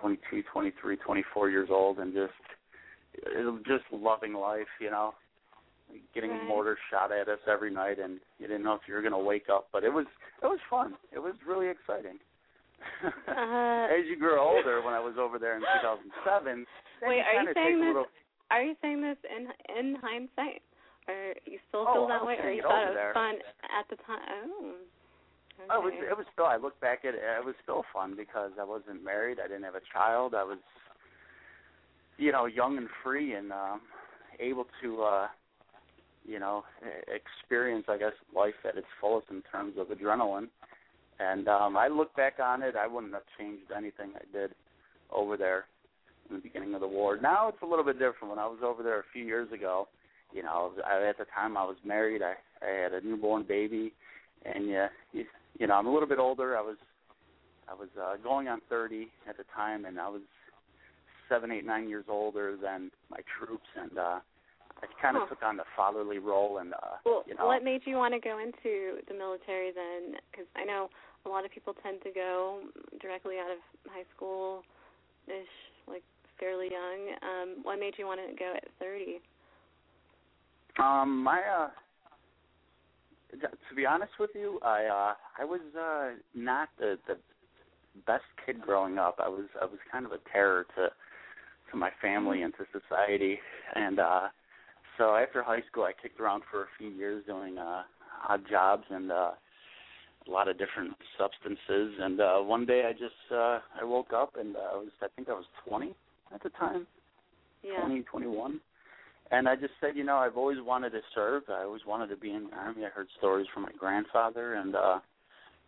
[0.00, 2.32] 22, 23, 24 years old, and just
[3.14, 5.14] it was just loving life, you know.
[6.14, 6.44] Getting Right.
[6.48, 9.18] mortars shot at us every night, and you didn't know if you were going to
[9.18, 10.06] wake up, but it was
[10.42, 10.94] it was fun.
[11.12, 12.18] It was really exciting.
[13.02, 16.66] Uh, As you grew older, when I was over there in 2007,
[17.02, 17.86] Wait, are you saying this?
[17.86, 18.06] little,
[18.50, 20.60] Are you saying this in in hindsight,
[21.08, 23.14] or you still Oh, feel I that way, or you thought it was there.
[23.14, 23.34] fun
[23.70, 24.50] at the time?
[24.60, 24.74] Oh.
[25.70, 26.46] Oh, it was it was still.
[26.46, 27.20] I look back at it.
[27.20, 29.38] It was still fun because I wasn't married.
[29.42, 30.34] I didn't have a child.
[30.34, 30.58] I was,
[32.18, 33.80] you know, young and free and um
[34.38, 35.28] able to, uh
[36.26, 36.64] you know,
[37.08, 40.48] experience, I guess, life at its fullest in terms of adrenaline.
[41.18, 42.76] And um I look back on it.
[42.76, 44.50] I wouldn't have changed anything I did
[45.12, 45.64] over there
[46.28, 47.18] in the beginning of the war.
[47.20, 48.30] Now it's a little bit different.
[48.30, 49.88] When I was over there a few years ago,
[50.32, 52.22] you know, I, at the time I was married.
[52.22, 53.92] I I had a newborn baby,
[54.44, 55.24] and yeah, you,
[55.58, 56.56] you know, I'm a little bit older.
[56.56, 56.76] I was
[57.68, 60.22] I was uh, going on 30 at the time, and I was
[61.28, 64.20] seven, eight, nine years older than my troops, and uh,
[64.82, 65.28] I kind of Huh.
[65.34, 68.20] took on the fatherly role, and uh, Well, you know, what made you want to
[68.20, 70.20] go into the military then?
[70.30, 70.88] Because I know
[71.24, 72.60] a lot of people tend to go
[73.00, 73.58] directly out of
[73.90, 74.62] high school
[75.26, 75.48] ish,
[75.88, 76.04] like
[76.38, 77.16] fairly young.
[77.22, 79.20] Um, what made you want to go at 30?
[80.78, 81.68] Um, my uh,
[83.40, 87.16] to be honest with you, I uh, I was uh, not the the
[88.06, 89.16] best kid growing up.
[89.22, 90.88] I was I was kind of a terror to
[91.70, 93.38] to my family and to society,
[93.74, 94.28] and uh,
[94.98, 97.82] so after high school, I kicked around for a few years doing uh,
[98.28, 99.30] odd jobs and uh,
[100.26, 101.94] a lot of different substances.
[102.00, 105.06] And uh, one day, I just uh, I woke up and uh, I was I
[105.14, 105.94] think I was 20
[106.34, 106.86] at the time.
[107.62, 107.80] Yeah.
[107.80, 108.60] 20, 21.
[109.30, 111.44] And I just said, you know, I've always wanted to serve.
[111.48, 112.84] I always wanted to be in the army.
[112.84, 114.98] I heard stories from my grandfather, and uh,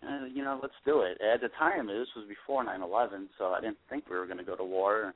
[0.07, 1.21] uh you know, let's do it.
[1.21, 4.45] At the time, this was before 9/11, so I didn't think we were going to
[4.45, 5.13] go to war.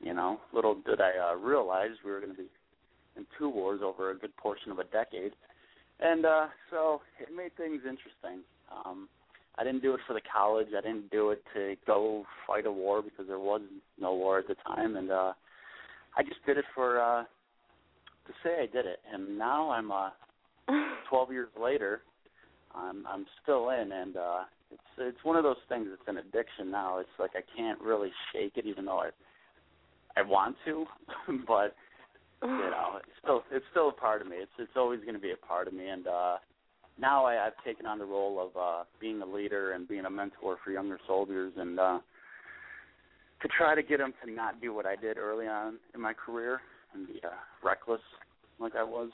[0.00, 2.48] You know, little did I uh, realize we were going to be
[3.16, 5.32] in two wars over a good portion of a decade,
[5.98, 8.44] and uh, so it made things interesting.
[8.70, 9.08] Um,
[9.58, 10.68] I didn't do it for the college.
[10.76, 13.60] I didn't do it to go fight a war because there was
[14.00, 15.32] no war at the time, and uh,
[16.16, 17.24] I just did it for uh,
[18.30, 19.00] to say I did it.
[19.12, 20.10] And now I'm uh,
[21.10, 22.02] 12 years later.
[22.72, 25.88] I'm I'm still in, and uh, it's it's one of those things.
[25.92, 26.98] It's an addiction now.
[26.98, 29.10] It's like I can't really shake it, even though I
[30.16, 30.84] I want to,
[31.48, 31.74] but
[32.42, 34.36] you know, it's still it's still a part of me.
[34.36, 36.36] It's it's always going to be a part of me, and uh,
[36.96, 40.10] now I, I've taken on the role of uh, being a leader and being a
[40.10, 41.98] mentor for younger soldiers, and uh,
[43.42, 46.12] to try to get them to not do what I did early on in my
[46.12, 46.60] career
[46.94, 47.28] and be uh,
[47.64, 48.00] reckless
[48.58, 49.10] like I was.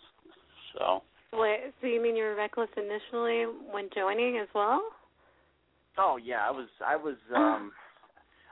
[0.76, 1.02] So.
[1.32, 4.82] Wait, so you mean you were reckless initially when joining as well?
[5.98, 7.72] Oh yeah, I was I was um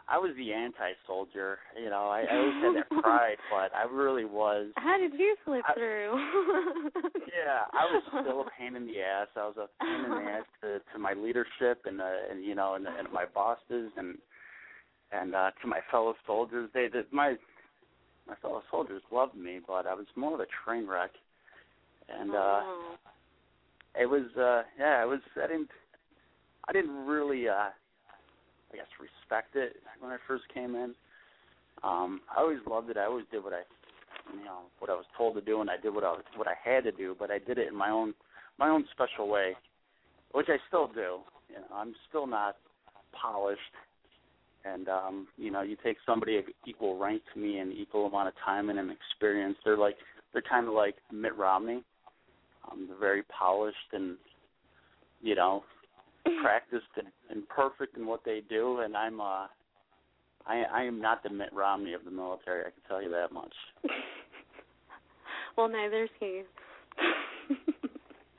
[0.09, 1.59] I was the anti soldier.
[1.81, 5.37] You know, I, I always had that pride, but I really was How did you
[5.45, 6.13] slip I- through?
[6.15, 7.01] Yeah,
[7.45, 9.29] yeah, I was still a pain in the ass.
[9.37, 12.55] I was a pain in the ass to, to my leadership and uh, and you
[12.55, 14.19] know and, and my bosses and
[15.13, 16.71] and uh, to my fellow soldiers.
[16.75, 17.37] They did my
[18.27, 21.11] my fellow soldiers loved me, but I was more of a train wreck.
[22.09, 22.97] And uh Oh.
[23.99, 25.71] it was uh yeah, it was I didn't
[26.69, 27.71] I didn't really uh
[28.73, 30.95] I guess respect it when I first came in.
[31.83, 32.97] Um I always loved it.
[32.97, 33.63] I always did what I
[34.33, 36.49] you know, what I was told to do and I did what I was what
[36.49, 38.15] I had to do, but I did it in my own
[38.59, 39.55] my own special way,
[40.33, 41.21] which I still do.
[41.51, 42.57] You know, I'm still not
[43.13, 43.61] polished
[44.65, 48.29] and um, you know, you take somebody of equal rank to me and equal amount
[48.29, 49.97] of time and experience, they're like
[50.33, 51.83] they're kind of like Mitt Romney.
[52.71, 54.17] Um, they're very polished and
[55.23, 55.65] you know
[56.43, 59.47] practiced and, and perfect in what they do, and I'm uh,
[60.47, 62.61] I I am not the Mitt Romney of the military.
[62.61, 63.55] I can tell you that much.
[65.57, 66.43] well, neither is he.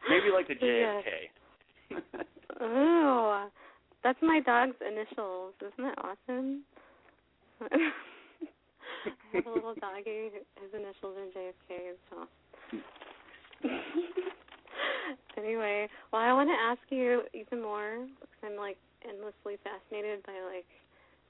[0.09, 0.55] Maybe like the.
[0.55, 2.01] JFK.
[2.61, 3.49] Oh,
[4.05, 5.57] that's my dog's initials.
[5.57, 6.61] Isn't that awesome?
[7.73, 7.89] I
[9.33, 10.29] have a little doggy.
[10.61, 11.97] His initials are JFK.
[12.13, 12.77] So.
[15.37, 20.37] anyway, well, I want to ask you even more because I'm like endlessly fascinated by
[20.53, 20.69] like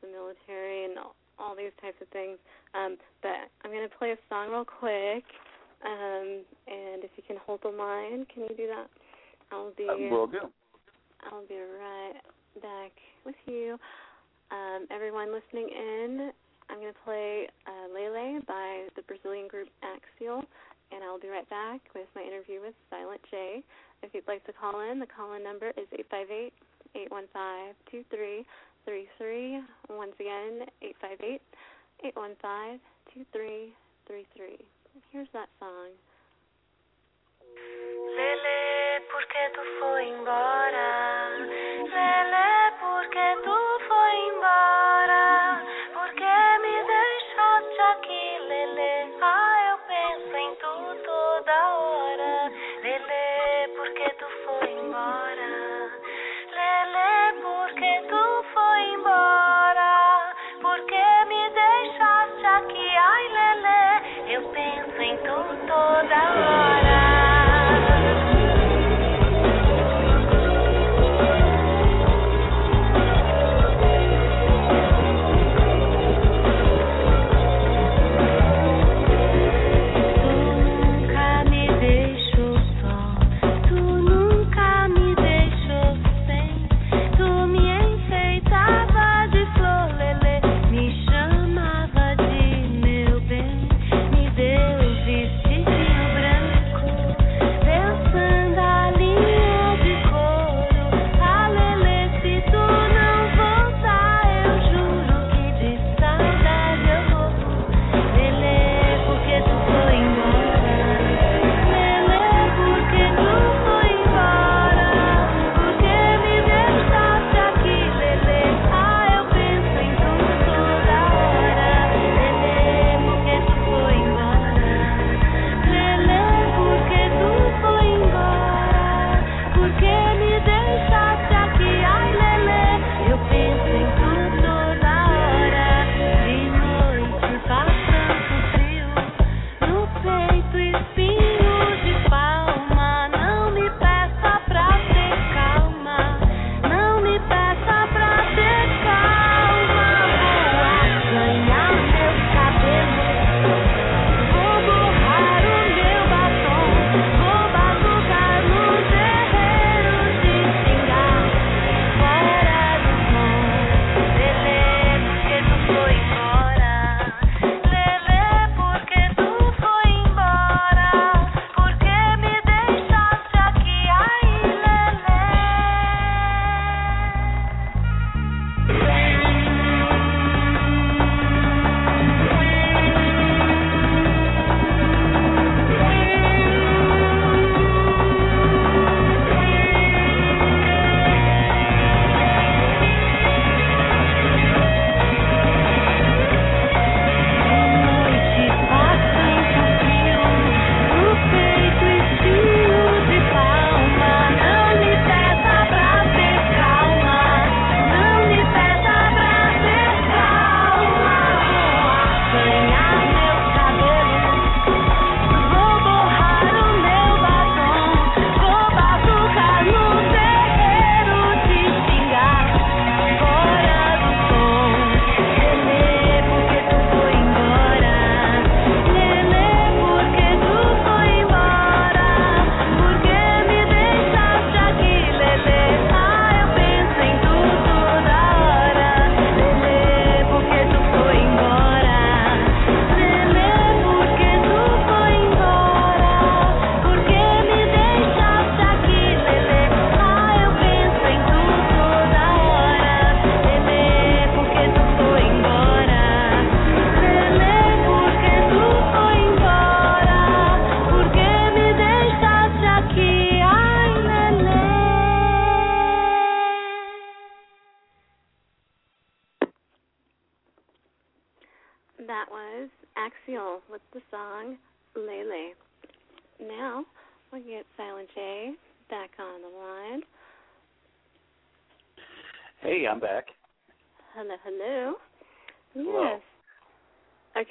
[0.01, 2.37] the military and all, all these types of things.
[2.75, 5.23] Um, but I'm gonna play a song real quick.
[5.85, 8.87] Um, and if you can hold the line, can you do that?
[9.53, 9.87] I'll be.
[9.87, 10.51] Uh, will do.
[11.31, 12.19] I'll be right
[12.61, 12.91] back
[13.25, 13.77] with you.
[14.51, 16.31] Um, everyone listening in,
[16.69, 20.43] I'm going to play uh, Lele by the Brazilian group Axial,
[20.91, 23.63] and I'll be right back with my interview with Silent J.
[24.03, 26.53] If you'd like to call in, the call in number is 858
[26.95, 29.61] 815 2333.
[29.89, 31.41] Once again, 858
[32.05, 32.79] 815
[33.13, 34.65] 2333.
[35.11, 35.91] Here's that song.
[38.15, 41.64] Lele, por que tu foi embora?
[41.95, 42.54] Lele,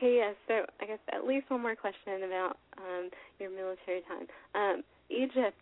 [0.05, 0.35] Okay, yes.
[0.49, 3.09] So I guess at least one more question about um,
[3.41, 4.29] your military time.
[4.55, 5.57] Um, Egypt.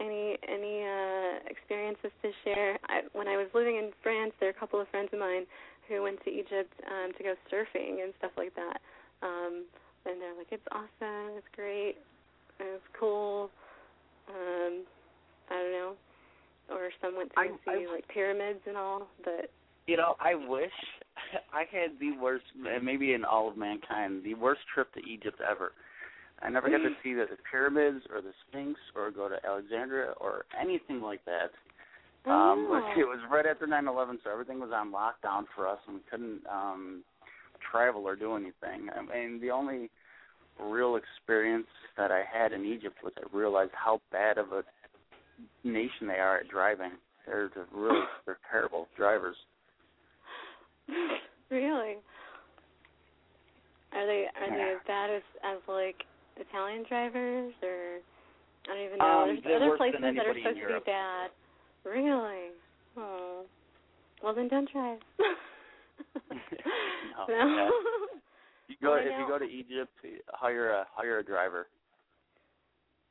[0.00, 2.78] Any any uh, experiences to share?
[2.88, 5.44] I, when I was living in France, there are a couple of friends of mine
[5.88, 8.78] who went to Egypt um, to go surfing and stuff like that.
[9.22, 9.64] Um,
[10.04, 11.96] and they're like, it's awesome, it's great,
[12.60, 13.50] it's cool.
[14.28, 14.84] Um,
[15.50, 15.92] I don't know.
[16.70, 19.50] Or some went to I- see like pyramids and all, but
[19.88, 20.70] You know, I wish
[21.52, 25.40] I had the worst, and maybe in all of mankind, the worst trip to Egypt
[25.40, 25.72] ever.
[26.40, 30.12] I never got to see the, the pyramids or the Sphinx or go to Alexandria
[30.20, 31.50] or anything like that.
[32.30, 32.92] Um, Oh.
[32.96, 36.42] it was right after 9/11, so everything was on lockdown for us, and we couldn't
[36.46, 37.02] um,
[37.70, 38.88] travel or do anything.
[38.94, 39.90] I mean, the only
[40.60, 41.66] real experience
[41.96, 44.62] that I had in Egypt was I realized how bad of a
[45.64, 46.92] nation they are at driving.
[47.26, 49.36] They're just really they're terrible drivers.
[51.50, 51.96] really,
[53.92, 56.04] are they are they as bad as as like
[56.36, 57.98] Italian drivers or
[58.68, 59.04] I don't even know.
[59.04, 61.30] Um, There's other places that are supposed to be bad.
[61.84, 62.50] Really?
[62.96, 63.44] Oh.
[64.22, 64.98] Well then don't drive.
[67.28, 67.56] No, No.
[67.56, 67.70] yeah.
[68.68, 69.92] You go Well, if you go to Egypt,
[70.28, 71.66] hire a hire a driver.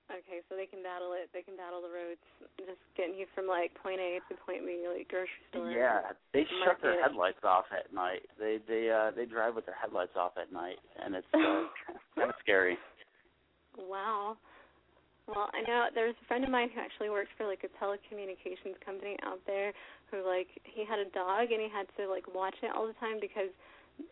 [0.08, 1.28] Okay, so they can battle it.
[1.36, 2.24] They can battle the roads,
[2.64, 5.68] just getting you from like point A to point B, like grocery store.
[5.68, 8.24] Yeah, they shut their headlights off at night.
[8.40, 11.68] They they uh they drive with their headlights off at night, and it's uh,
[12.16, 12.80] kind of scary.
[13.76, 14.38] Wow.
[15.28, 18.80] Well, I know there's a friend of mine who actually works for like a telecommunications
[18.80, 19.76] company out there
[20.08, 22.96] who like he had a dog and he had to like watch it all the
[23.04, 23.52] time because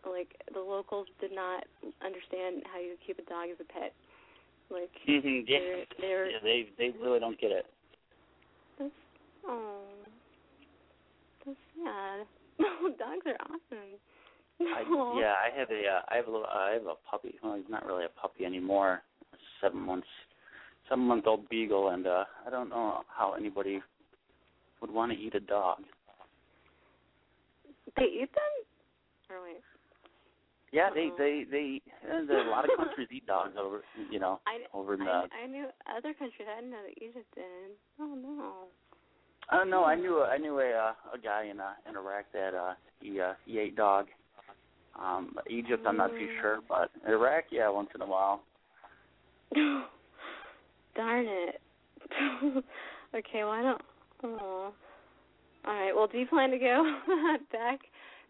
[0.04, 1.64] like the locals did not
[2.04, 3.96] understand how you keep a dog as a pet.
[4.70, 5.20] Like yeah.
[5.22, 7.66] they're they're yeah, they they really don't get it.
[8.78, 8.90] that's
[9.46, 9.80] oh
[11.44, 12.26] that's sad.
[12.98, 13.98] Dogs are awesome.
[14.58, 17.34] I, yeah, I have a uh, I have a little I have a puppy.
[17.42, 19.02] Well, he's not really a puppy anymore.
[19.60, 20.08] Seven months
[20.88, 23.80] seven month old beagle, and uh I don't know how anybody
[24.80, 25.78] would want to eat a dog.
[27.96, 28.64] They eat them?
[29.30, 29.62] Or wait.
[30.76, 31.80] Yeah, they they they.
[32.02, 35.06] There's a lot of countries eat dogs over you know I, over in the.
[35.06, 36.46] I, I knew other countries.
[36.52, 37.70] I didn't know that Egypt did.
[37.98, 38.52] Oh no.
[39.50, 42.26] Uh, no, I knew a, I knew a uh, a guy in uh, in Iraq
[42.34, 44.08] that uh he uh he ate dog.
[45.02, 48.42] Um, Egypt, I'm not too sure, but Iraq, yeah, once in a while.
[49.54, 51.60] Darn it.
[53.14, 53.82] okay, well I don't.
[54.24, 54.72] Oh.
[55.66, 55.92] All right.
[55.94, 56.98] Well, do you plan to go
[57.52, 57.80] back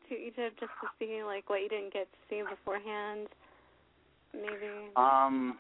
[0.09, 3.29] to Egypt just to see like what you didn't get to see beforehand?
[4.35, 4.91] Maybe.
[4.97, 5.59] Um,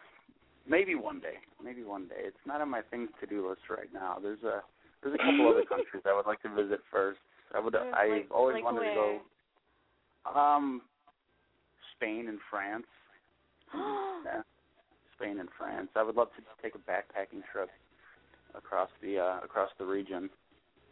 [0.68, 2.20] maybe one day, maybe one day.
[2.20, 4.18] It's not on my things to do list right now.
[4.20, 4.62] There's a
[5.02, 7.18] there's a couple other countries I would like to visit first.
[7.54, 8.90] I would Mm, I like- always like wanted where?
[8.90, 10.38] to go.
[10.38, 10.82] Um,
[11.96, 12.86] Spain and France.
[13.74, 14.42] yeah,
[15.16, 15.88] Spain and France.
[15.96, 17.70] I would love to take a backpacking trip
[18.54, 20.28] across the uh, across the region.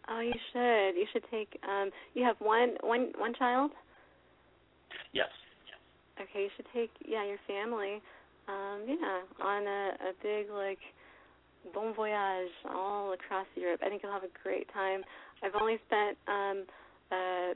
[0.08, 1.00] Oh, you should.
[1.00, 1.58] You should take.
[1.68, 3.70] Um, you have one one one child.
[5.12, 5.28] Yes.
[6.20, 8.00] Okay, you should take yeah your family,
[8.48, 10.78] um, yeah, on a, a big like
[11.72, 13.80] bon voyage all across Europe.
[13.84, 15.02] I think you'll have a great time.
[15.42, 16.64] I've only spent um
[17.10, 17.52] uh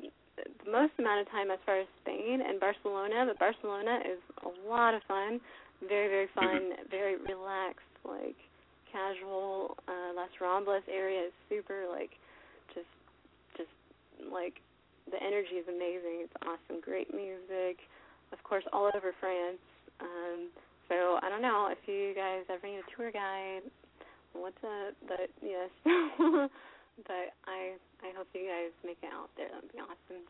[0.65, 4.69] the most amount of time as far as Spain and Barcelona, but Barcelona is a
[4.69, 5.41] lot of fun.
[5.87, 8.37] Very, very fun, very relaxed, like
[8.91, 9.77] casual.
[9.87, 12.11] Uh Las Ramblas area is super like
[14.33, 14.61] like
[15.11, 16.27] the energy is amazing.
[16.27, 17.79] It's awesome, great music
[18.33, 19.61] of course, all over France.
[20.01, 20.49] Um,
[20.89, 23.63] so I don't know if you guys ever need a tour guide.
[24.33, 24.95] What's up?
[25.07, 29.49] But yes, but I I hope you guys make it out there.
[29.53, 30.25] That'd be awesome.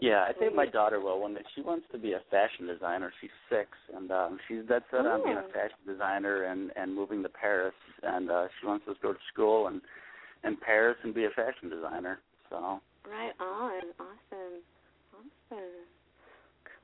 [0.00, 1.20] Yeah, I think my daughter will.
[1.22, 5.06] When she wants to be a fashion designer, she's six, and um, she's dead set
[5.06, 5.52] on being a Oh.
[5.52, 7.74] fashion designer and and moving to Paris.
[8.02, 9.80] And uh, she wants to go to school and
[10.42, 12.18] in Paris and be a fashion designer.
[12.54, 12.80] So
[13.10, 13.82] Right on.
[13.98, 14.62] Awesome.
[15.12, 15.74] Awesome.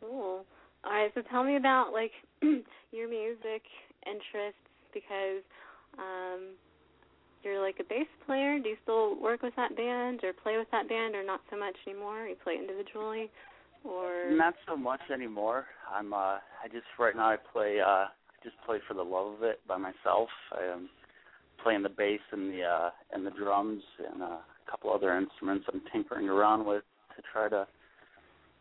[0.00, 0.44] Cool.
[0.84, 2.10] All right, so tell me about like
[2.92, 3.62] your music
[4.06, 4.60] interests
[4.92, 5.42] because
[5.98, 6.54] um
[7.42, 8.58] you're like a bass player.
[8.58, 11.58] Do you still work with that band or play with that band or not so
[11.58, 12.26] much anymore?
[12.26, 13.30] You play individually
[13.84, 15.66] or not so much anymore.
[15.90, 19.34] I'm uh I just right now I play uh I just play for the love
[19.34, 20.28] of it by myself.
[20.52, 20.88] I am
[21.62, 24.38] playing the bass and the uh and the drums and uh,
[24.70, 26.84] couple other instruments I'm tinkering around with
[27.16, 27.66] to try to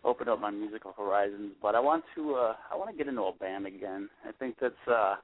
[0.04, 1.54] open up my musical horizons.
[1.62, 4.10] But I want to uh I want to get into a band again.
[4.28, 5.16] I think that's uh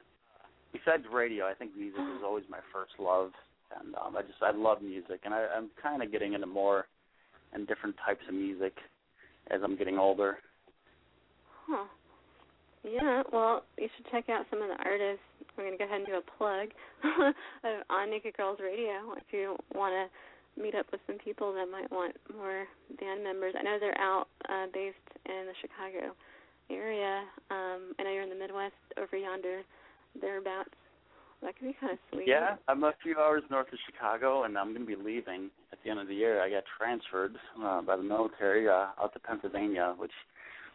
[0.74, 3.32] besides radio, I think music is always my first love,
[3.80, 6.86] and um I just I love music, and I, I'm kind of getting into more
[7.54, 8.74] and different types of music
[9.50, 10.38] as I'm getting older.
[11.68, 11.86] Huh.
[12.84, 15.24] Yeah, well, you should check out some of the artists.
[15.58, 16.70] We're going to go ahead and do a plug
[17.90, 20.06] on Naked Girls Radio if you want to
[20.62, 22.66] meet up with some people that might want more
[23.00, 23.54] band members.
[23.58, 26.16] I know they're out uh, based in the Chicago
[26.70, 27.24] area.
[27.52, 29.62] Um, I know you're in the Midwest over yonder,
[30.20, 30.70] thereabouts.
[31.44, 32.28] That could be kind of sweet.
[32.28, 35.78] Yeah, I'm a few hours north of Chicago, and I'm going to be leaving at
[35.84, 36.42] the end of the year.
[36.42, 40.14] I got transferred uh, by the military uh, out to Pennsylvania, which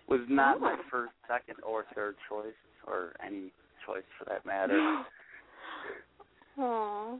[0.08, 0.60] was not Oh.
[0.60, 2.52] my first, second, or third choice,
[2.86, 3.50] or any
[3.86, 4.78] choice for that matter.
[6.58, 7.16] Aw.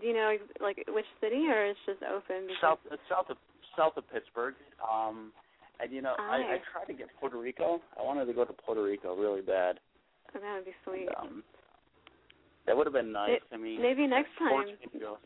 [0.00, 2.46] Do you know like which city, or it's just open?
[2.46, 2.78] Because, south,
[3.08, 3.36] south of
[3.76, 4.54] south of Pittsburgh.
[4.82, 5.32] Um,
[5.80, 7.80] and you know, I, I tried to get Puerto Rico.
[7.98, 9.78] I wanted to go to Puerto Rico really bad.
[10.34, 11.08] Oh, that would be sweet.
[11.20, 11.42] Um,
[12.66, 13.40] that would have been nice.
[13.50, 14.66] May- I mean, maybe next time.
[14.66, 15.18] me go.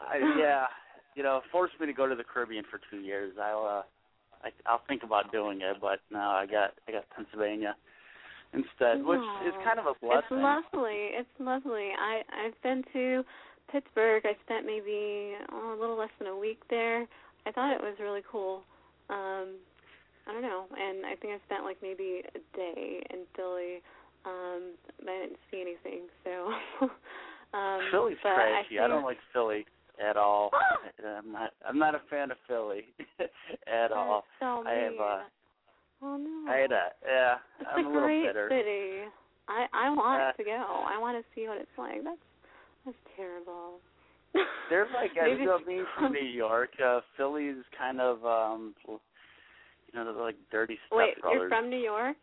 [0.00, 0.66] I, yeah,
[1.14, 3.34] you know, forced me to go to the Caribbean for two years.
[3.40, 3.82] I'll uh,
[4.44, 7.76] I, I'll think about doing it, but no, I got I got Pennsylvania
[8.52, 10.38] instead, which is kind of a blessing.
[10.38, 11.10] It's lovely.
[11.12, 11.90] It's lovely.
[11.98, 13.24] I I've been to
[13.70, 14.22] Pittsburgh.
[14.24, 17.06] I spent maybe oh, a little less than a week there.
[17.46, 18.62] I thought it was really cool.
[19.10, 19.56] Um
[20.28, 23.80] I don't know, and I think I spent like maybe a day in Philly.
[24.26, 26.52] Um, but I didn't see anything, so.
[27.56, 28.78] um, Philly's but trashy.
[28.78, 29.64] I, I don't like Philly
[30.04, 30.50] at all.
[31.06, 32.82] I'm not I'm not a fan of Philly
[33.66, 34.24] at all.
[34.40, 35.18] So I have uh
[36.02, 36.50] oh no.
[36.52, 38.48] I had a yeah, It's I'm a a little great bitter.
[38.50, 39.08] city.
[39.48, 40.84] I I want Uh, to go.
[40.86, 42.04] I want to see what it's like.
[42.04, 42.18] That's
[42.84, 43.80] that's terrible.
[44.70, 48.74] There's like as Maybe- you know, being from New York, uh Philly's kind of um
[48.86, 48.98] you
[49.94, 51.38] know, they're like dirty step Wait, brothers.
[51.40, 52.16] you're from New York?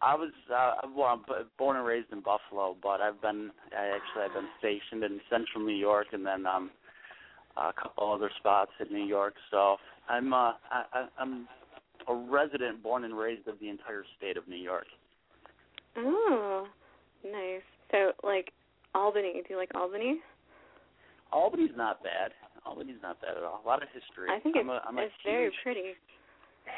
[0.00, 4.22] I was uh well I'm born and raised in Buffalo, but I've been I actually
[4.24, 6.70] I've been stationed in central New York and then um
[7.56, 9.34] a couple other spots in New York.
[9.50, 9.76] So
[10.08, 11.48] I'm uh I, I I'm
[12.08, 14.86] a resident born and raised of the entire state of New York.
[15.96, 16.66] Oh,
[17.24, 17.62] nice.
[17.90, 18.52] So like
[18.94, 19.42] Albany.
[19.46, 20.18] Do you like Albany?
[21.32, 22.32] Albany's not bad.
[22.66, 23.60] Albany's not bad at all.
[23.64, 24.28] A lot of history.
[24.30, 25.92] I think I'm it's a, I'm a it's very pretty.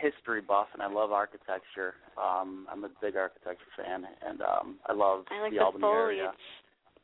[0.03, 1.95] history buff and I love architecture.
[2.17, 5.83] Um I'm a big architecture fan and um I love I like the the Albany
[5.83, 6.19] foliage.
[6.19, 6.33] area.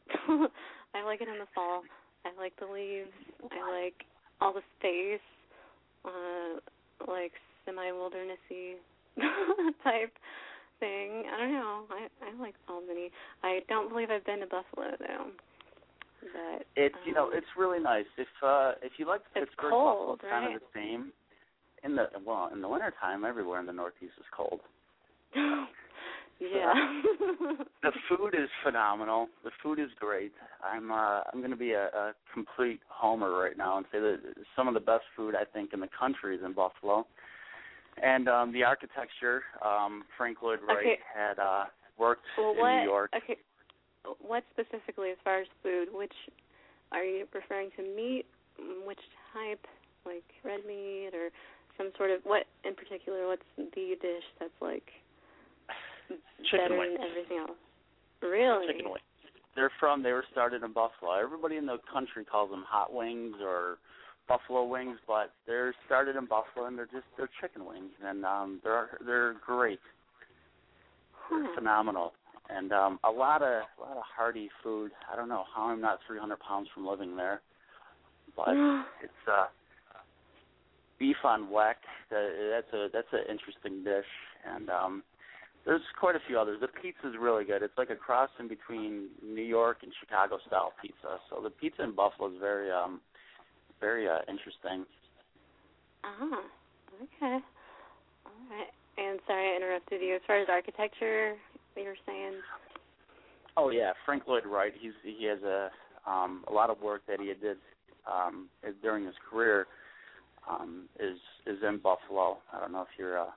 [0.95, 1.83] I like it in the fall.
[2.25, 3.11] I like the leaves.
[3.51, 4.05] I like
[4.41, 5.21] all the space.
[6.05, 6.61] Uh
[7.11, 7.33] like
[7.65, 8.77] semi wildernessy
[9.85, 10.13] type
[10.81, 11.25] thing.
[11.33, 11.83] I don't know.
[11.91, 13.11] I I like Albany.
[13.43, 15.27] I don't believe I've been to Buffalo though.
[16.23, 18.07] But It's you know, um, it's really nice.
[18.19, 20.57] If uh if you like It's Pittsburgh, cold, Buffalo's kind right?
[20.57, 21.13] of the same.
[21.85, 24.61] In the well, in the winter time everywhere in the northeast is cold.
[25.35, 26.73] yeah.
[27.83, 29.29] The food is phenomenal.
[29.45, 30.33] The food is great.
[30.65, 34.19] I'm uh I'm gonna be a, a complete homer right now and say that
[34.57, 37.07] some of the best food I think in the country is in Buffalo.
[38.03, 40.99] And um the architecture, um Frank Lloyd Wright Okay.
[41.15, 41.65] had uh
[41.99, 42.77] worked well, in what?
[42.79, 43.11] New York.
[43.17, 43.37] Okay.
[44.21, 45.89] What specifically, as far as food?
[45.93, 46.13] Which
[46.93, 47.83] are you referring to?
[47.83, 48.27] Meat?
[48.61, 49.01] Mm, Which
[49.33, 49.67] type?
[50.05, 51.31] Like red meat or
[51.77, 53.27] some sort of what in particular?
[53.27, 54.87] What's the dish that's like
[56.51, 56.99] Chicken better wings.
[56.99, 57.59] than everything else?
[58.23, 58.67] Really?
[58.69, 59.03] Chicken wings.
[59.57, 60.03] They're from.
[60.03, 61.13] They were started in Buffalo.
[61.19, 63.79] Everybody in the country calls them hot wings or
[64.29, 68.61] buffalo wings, but they're started in Buffalo and they're just they're chicken wings and um
[68.65, 69.81] they're they're great.
[71.31, 72.13] They're phenomenal.
[72.51, 74.93] And um a lot of a lot of hearty food.
[75.13, 77.41] I don't know how I'm not 300 pounds from living there,
[78.37, 78.49] but
[79.03, 79.47] it's uh
[80.99, 81.77] beef on weck.
[82.11, 84.11] That's a that's an interesting dish,
[84.47, 85.03] and um
[85.65, 86.59] there's quite a few others.
[86.61, 87.63] The pizza's really good.
[87.63, 91.19] It's like a cross in between New York and Chicago style pizza.
[91.29, 93.01] So the pizza in Buffalo is very um
[93.81, 94.85] very uh, interesting.
[96.05, 96.43] Ah.
[97.03, 97.39] Okay.
[98.25, 98.71] All right.
[98.99, 100.15] And sorry I interrupted you.
[100.15, 101.35] As far as architecture,
[101.77, 102.35] you were saying.
[103.57, 104.73] Oh yeah, Frank Lloyd Wright.
[104.79, 105.71] He's he has a
[106.07, 107.59] um a lot of work that he did
[108.11, 108.49] um
[108.83, 109.67] during his career
[110.49, 112.39] um is is in Buffalo.
[112.53, 113.31] I don't know if you're uh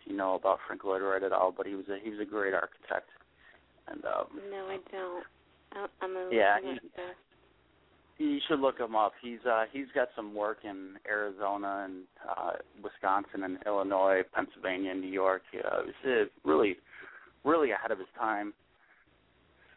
[0.00, 2.20] if you know about Frank Lloyd Wright at all, but he was a he was
[2.20, 3.08] a great architect.
[3.86, 5.24] And um No, I don't.
[5.72, 6.78] I- I'm a Yeah, he-
[8.18, 9.12] you should look him up.
[9.22, 12.52] He's uh he's got some work in Arizona and uh
[12.82, 15.42] Wisconsin and Illinois, Pennsylvania, New York.
[15.54, 16.76] Uh, he's really
[17.44, 18.52] really ahead of his time.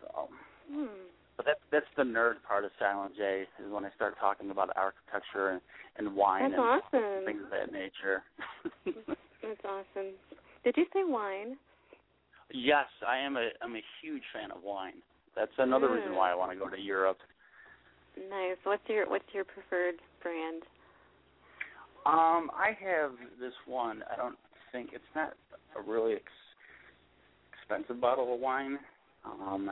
[0.01, 0.29] So
[0.71, 0.85] Hmm.
[1.37, 4.69] but that's that's the nerd part of Silent J is when I start talking about
[4.75, 5.61] architecture and,
[5.97, 7.25] and wine That's and awesome.
[7.25, 8.23] things of that nature.
[9.41, 10.13] That's awesome.
[10.63, 11.57] Did you say wine?
[12.53, 15.01] yes, I am a I'm a huge fan of wine.
[15.35, 15.95] That's another Mm.
[15.95, 17.17] reason why I want to go to Europe.
[18.17, 18.57] Nice.
[18.63, 20.63] What's your What's your preferred brand?
[22.05, 24.03] Um, I have this one.
[24.11, 24.37] I don't
[24.71, 25.33] think it's not
[25.77, 26.23] a really ex-
[27.59, 28.79] expensive bottle of wine.
[29.23, 29.71] Um,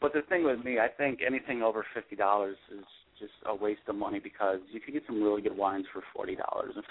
[0.00, 2.84] but the thing with me, I think anything over fifty dollars is
[3.18, 6.36] just a waste of money because you can get some really good wines for forty
[6.36, 6.84] dollars and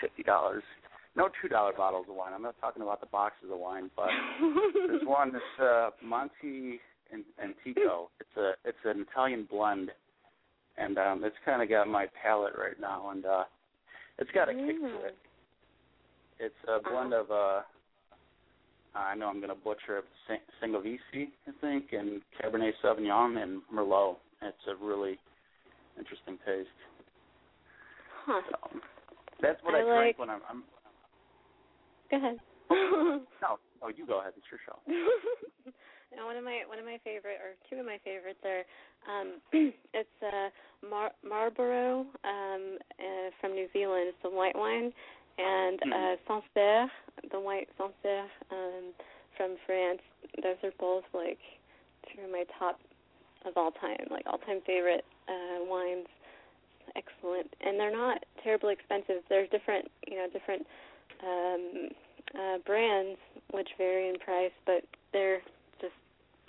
[0.00, 0.62] fifty dollars.
[1.16, 2.32] No two dollar bottles of wine.
[2.34, 4.08] I'm not talking about the boxes of wine, but
[4.90, 6.80] this one, this uh, Monte
[7.14, 8.10] and Antico.
[8.20, 9.90] It's a it's an Italian blend,
[10.76, 13.44] and um, it's kind of got my palate right now, and uh,
[14.18, 15.16] it's got a kick to it.
[16.40, 17.60] It's a blend of uh,
[18.94, 23.60] I know I'm going to butcher it, Sing- Sangiovese, I think, and Cabernet Sauvignon and
[23.72, 24.16] Merlot.
[24.42, 25.18] It's a really
[25.98, 26.68] interesting taste.
[28.26, 28.40] Huh.
[28.50, 28.78] So
[29.42, 30.40] that's what I I, drink when I'm.
[30.48, 30.62] I'm
[32.10, 32.36] Go ahead.
[32.70, 34.32] no, oh, you go ahead.
[34.36, 34.78] It's your show.
[36.16, 38.62] and one of my one of my favorite or two of my favorites are
[39.10, 39.40] um
[39.94, 40.48] it's uh
[40.88, 44.08] Mar- Marlborough um uh, from New Zealand.
[44.08, 44.92] It's the white wine
[45.38, 46.90] and uh Sancerre
[47.30, 48.94] the white Sancerre um
[49.36, 50.00] from France.
[50.42, 51.38] Those are both like
[52.08, 52.78] two of my top
[53.44, 56.06] of all time like all time favorite uh wines.
[56.96, 57.52] Excellent.
[57.60, 59.22] And they're not terribly expensive.
[59.28, 60.66] There's different you know different
[61.22, 61.88] um
[62.34, 63.18] uh brands
[63.50, 64.82] which vary in price but
[65.12, 65.40] they're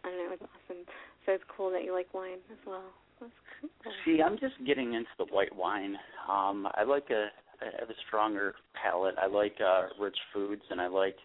[0.05, 0.85] I don't know, it's awesome.
[1.25, 2.83] So it's cool that you like wine as well.
[3.19, 3.69] That's cool.
[4.05, 5.95] See, I'm just getting into the white wine.
[6.29, 7.27] Um, I like a
[7.61, 9.15] I have a stronger palate.
[9.21, 11.15] I like uh rich foods and I like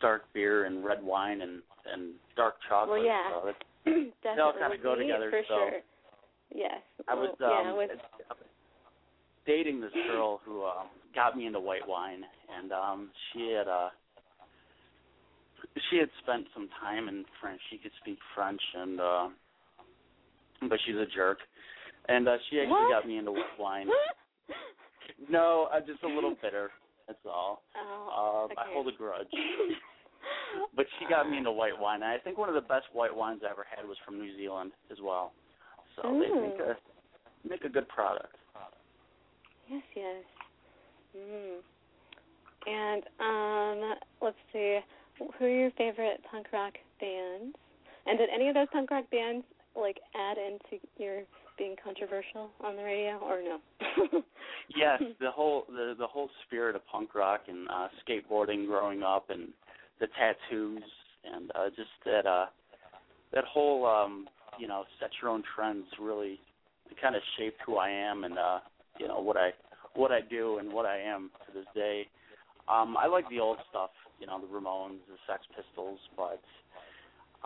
[0.00, 1.62] dark beer and red wine and
[1.92, 3.00] and dark chocolate.
[3.00, 3.30] Well, yeah.
[3.30, 3.52] So
[3.84, 4.12] Definitely.
[4.22, 5.30] they all kind of go together.
[5.30, 5.80] For so sure.
[6.54, 6.82] Yes.
[7.08, 7.90] I was um, yeah, with
[9.46, 12.22] dating this girl who um got me into white wine
[12.56, 13.88] and um she had uh
[15.90, 17.60] she had spent some time in French.
[17.70, 19.28] She could speak French and uh
[20.68, 21.38] but she's a jerk.
[22.08, 22.90] And uh she actually What?
[23.02, 23.88] got me into wine.
[25.28, 26.70] No, I'm just a little bitter.
[27.06, 27.62] That's all.
[27.76, 29.26] Oh, Um, I hold a grudge.
[30.76, 32.02] but she got me into white wine.
[32.02, 34.34] And I think one of the best white wines I ever had was from New
[34.36, 35.32] Zealand as well.
[35.96, 36.42] So they Mm.
[36.50, 36.76] make a
[37.48, 38.34] make a good product.
[39.70, 40.24] Yes, yes.
[41.16, 41.60] Mm.
[42.66, 44.78] And um, let's see,
[45.18, 47.56] who are your favorite punk rock bands?
[48.06, 49.44] And did any of those punk rock bands
[49.76, 51.22] like add into your
[51.56, 53.58] being controversial on the radio, or no?
[54.76, 59.30] yes, the whole the the whole spirit of punk rock and uh skateboarding growing up
[59.30, 59.48] and
[60.00, 60.82] the tattoos
[61.32, 62.46] and uh just that uh
[63.32, 64.26] that whole um
[64.58, 66.38] you know set your own trends really
[67.00, 68.58] kind of shaped who I am and uh
[68.98, 69.50] you know what I
[69.94, 72.06] what I do and what I am to this day.
[72.68, 76.40] Um I like the old stuff, you know, the Ramones, the Sex Pistols, but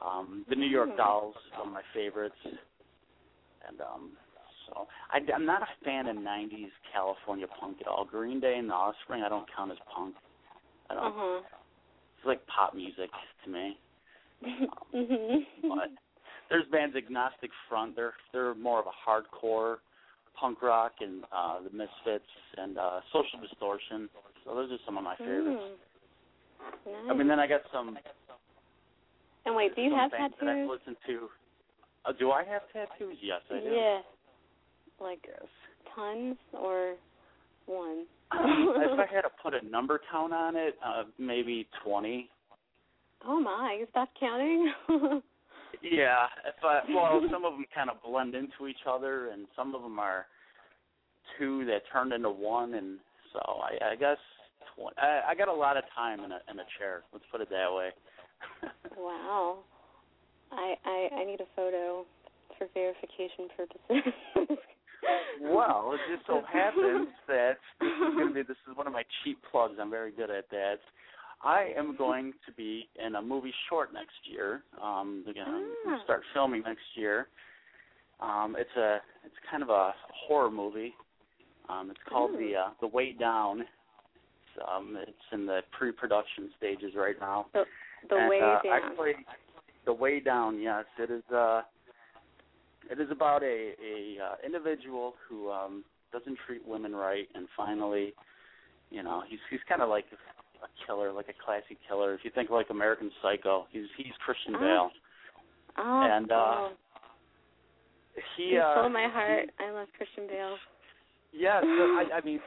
[0.04, 0.96] um the New York Hmm.
[0.96, 2.36] Dolls are one of my favorites.
[3.66, 4.10] And um
[4.66, 8.04] so I, I'm not a fan of '90s California punk at all.
[8.04, 10.14] Green Day and the Offspring, I don't count as punk.
[10.90, 11.04] I don't.
[11.04, 11.40] Uh huh.
[12.18, 13.10] It's like pop music
[13.44, 13.78] to me.
[14.94, 15.38] mhm.
[15.62, 15.90] But
[16.50, 17.96] there's bands Agnostic Front.
[17.96, 19.76] They're they're more of a hardcore
[20.38, 24.08] punk rock, and uh the Misfits and uh Social Distortion.
[24.44, 25.60] So those are some of my favorites.
[25.62, 25.74] Mm.
[26.86, 26.94] Nice.
[27.10, 27.96] I mean, then I got some.
[29.46, 30.70] and wait, do you have bands that tattoos?
[30.70, 31.28] listened to.
[32.04, 33.16] Uh, do I have tattoos?
[33.22, 33.70] Yes, I do.
[33.70, 34.00] Yeah.
[35.00, 35.26] Like
[35.94, 36.94] tons or
[37.66, 38.06] one?
[38.32, 42.28] if I had to put a number count on it, uh maybe twenty.
[43.26, 44.72] oh my, you stopped counting?
[45.82, 49.74] Yeah, if I well, some of them kind of blend into each other, and some
[49.74, 50.26] of them are
[51.38, 52.98] two that turned into one, and
[53.32, 54.16] so I, I guess
[54.78, 54.96] twenty.
[54.98, 57.02] I, I got a lot of time in a in a chair.
[57.12, 57.90] Let's put it that way.
[58.96, 59.58] wow.
[60.52, 62.06] I, I I need a photo
[62.56, 64.12] for verification purposes.
[65.42, 68.92] well, it just so happens that this is going to be this is one of
[68.92, 69.74] my cheap plugs.
[69.80, 70.76] I'm very good at that.
[71.42, 74.62] I am going to be in a movie short next year.
[74.82, 77.28] Um, again, I'm going to start filming next year.
[78.20, 79.92] Um, it's a it's kind of a
[80.26, 80.94] horror movie.
[81.68, 83.64] Um, it's called the uh, the Way Down.
[84.58, 87.46] It's, um, it's in the pre-production stages right now.
[87.52, 87.64] The,
[88.08, 88.82] the and, way uh, down.
[88.82, 89.12] Actually,
[89.86, 90.60] the Way Down.
[90.60, 91.22] Yes, it is.
[91.34, 91.62] Uh,
[92.90, 98.12] it is about a a uh, individual who um, doesn't treat women right, and finally,
[98.90, 100.04] you know, he's he's kind of like
[100.62, 102.14] a killer, like a classy killer.
[102.14, 104.60] If you think of like American Psycho, he's he's Christian Oh.
[104.60, 104.90] Bale.
[105.78, 106.72] oh, and uh oh.
[108.36, 109.50] he you uh, stole my heart.
[109.58, 110.56] I love Christian Bale.
[111.32, 112.40] Yes, I, I mean,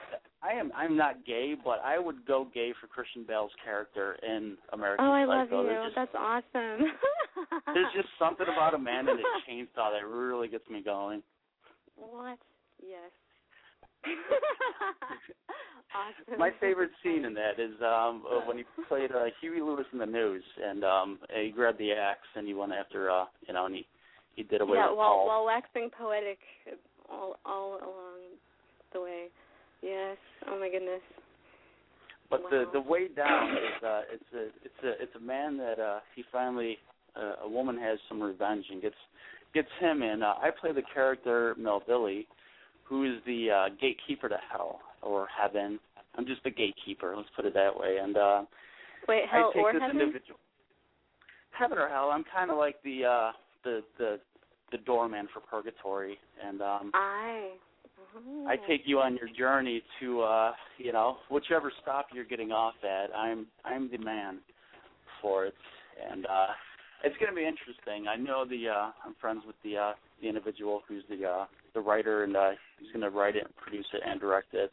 [0.44, 0.72] I am.
[0.76, 5.12] I'm not gay, but I would go gay for Christian Bale's character in American Oh,
[5.12, 5.70] I love you.
[5.86, 6.88] Just, That's awesome.
[7.74, 11.22] there's just something about a man in a chainsaw that really gets me going.
[11.96, 12.40] What?
[12.82, 13.12] Yes.
[15.94, 16.40] awesome.
[16.40, 20.08] My favorite scene in that is um when he played uh, Huey Lewis and the
[20.08, 23.76] News, and um he grabbed the axe and he went after uh you know and
[23.76, 23.86] he
[24.36, 25.28] he did away yeah, with while Paul.
[25.28, 26.40] while waxing poetic
[27.12, 28.22] all all along
[28.92, 29.28] the way.
[29.82, 30.18] Yes.
[30.48, 31.02] Oh my goodness.
[32.30, 32.50] But Wow.
[32.50, 36.00] the the way down is uh it's a it's a it's a man that uh
[36.16, 36.78] he finally
[37.16, 38.96] uh, a woman has some revenge and gets
[39.54, 40.24] gets him in.
[40.24, 42.24] Uh, I play the character Melville,
[42.84, 45.80] who is the uh gatekeeper to hell or heaven.
[46.16, 47.98] I'm just the gatekeeper, let's put it that way.
[48.02, 48.44] And uh
[49.08, 50.00] Wait, I hell take or this heaven?
[50.00, 50.40] individual
[51.52, 53.32] heaven or hell, I'm kinda like the uh
[53.64, 54.20] the the
[54.72, 57.52] the doorman for purgatory and um I.
[58.48, 62.76] I take you on your journey to uh you know whichever stop you're getting off
[62.84, 63.16] at.
[63.16, 64.40] I'm I'm the man
[65.22, 65.54] for it,
[66.12, 66.48] and uh
[67.04, 68.08] it's going to be interesting.
[68.08, 71.80] I know the uh I'm friends with the uh the individual who's the uh the
[71.80, 74.72] writer and uh he's going to write it, and produce it, and direct it.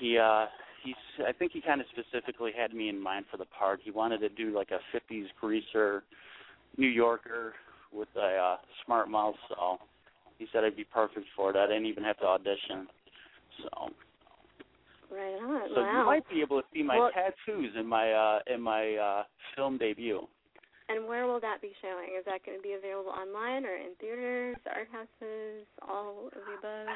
[0.00, 0.46] He uh
[0.82, 0.94] he's
[1.26, 3.80] I think he kind of specifically had me in mind for the part.
[3.82, 6.02] He wanted to do like a 50s greaser
[6.76, 7.54] New Yorker
[7.92, 9.78] with a uh smart mouth, so
[10.38, 11.56] he said I'd be perfect for it.
[11.56, 12.86] I didn't even have to audition.
[13.62, 13.90] So,
[15.10, 15.68] Right on.
[15.74, 16.00] so wow.
[16.00, 19.24] you might be able to see my Well- tattoos in my uh in my uh
[19.54, 20.26] film debut.
[20.88, 22.10] And where will that be showing?
[22.18, 26.58] Is that going to be available online or in theaters, art houses, all of the
[26.58, 26.94] above?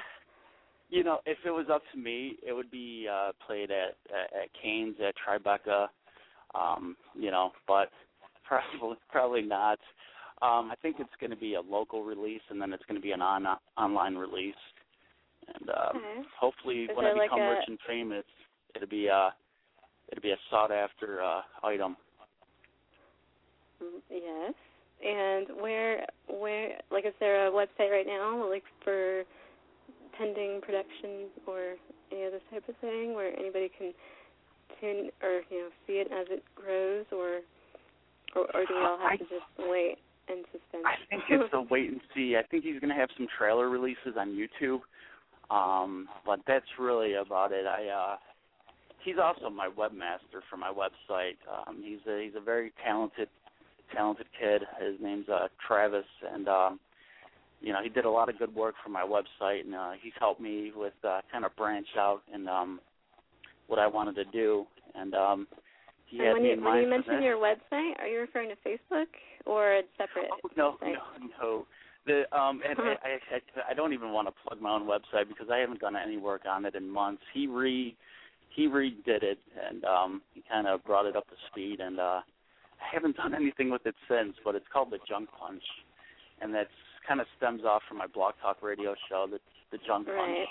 [0.90, 4.42] You know, if it was up to me, it would be uh played at at,
[4.42, 5.88] at Cannes at Tribeca.
[6.54, 7.90] Um, you know, but
[8.44, 9.78] probably probably not.
[10.40, 13.02] Um, I think it's going to be a local release, and then it's going to
[13.02, 13.46] be an on
[13.76, 14.54] online release.
[15.48, 16.22] And um, Okay.
[16.38, 18.24] hopefully, Is when I there like become a- rich and famous,
[18.76, 19.30] it'll be uh
[20.10, 21.96] it'll be a sought after uh item.
[23.82, 24.54] Mm, Yes.
[25.04, 29.22] And where, where, like, is there a website right now, like, for
[30.18, 31.76] pending production or
[32.10, 33.92] any other type of thing, where anybody can
[34.80, 37.40] tune or you know see it as it grows, or,
[38.34, 39.98] or, or do we all have I- to just wait
[40.30, 40.84] and suspense?
[40.84, 42.36] I think it's a wait and see.
[42.36, 44.80] I think he's going to have some trailer releases on YouTube,
[45.50, 47.66] um, but that's really about it.
[47.66, 48.16] I uh,
[49.04, 51.36] he's also my webmaster for my website.
[51.50, 53.28] Um, he's a he's a very talented
[53.94, 54.62] talented kid.
[54.80, 56.80] His name's uh, Travis, and um,
[57.60, 60.12] you know he did a lot of good work for my website, and uh, he's
[60.18, 62.80] helped me with uh, kind of branch out and um,
[63.66, 64.66] what I wanted to do.
[64.94, 65.46] And um,
[66.06, 68.20] he and had when me you in when mind you mention your website, are you
[68.20, 69.06] referring to Facebook
[69.48, 70.30] or a separate?
[70.32, 70.92] Oh, no, site?
[70.92, 71.66] no, no.
[72.06, 72.94] The um, and Uh-huh.
[73.02, 75.96] I, I I don't even want to plug my own website because I haven't done
[75.96, 77.22] any work on it in months.
[77.34, 77.96] He re
[78.54, 79.38] he redid it
[79.68, 82.20] and um he kind of brought it up to speed and uh
[82.80, 84.34] I haven't done anything with it since.
[84.44, 85.64] But it's called the Junk Punch,
[86.40, 86.70] and that's
[87.06, 89.40] kind of stems off from my BlogTalk radio show, the
[89.72, 90.46] the Junk Punch, Right.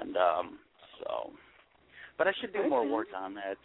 [0.00, 0.58] and um
[0.98, 1.30] so.
[2.18, 3.56] But I should do more work on that.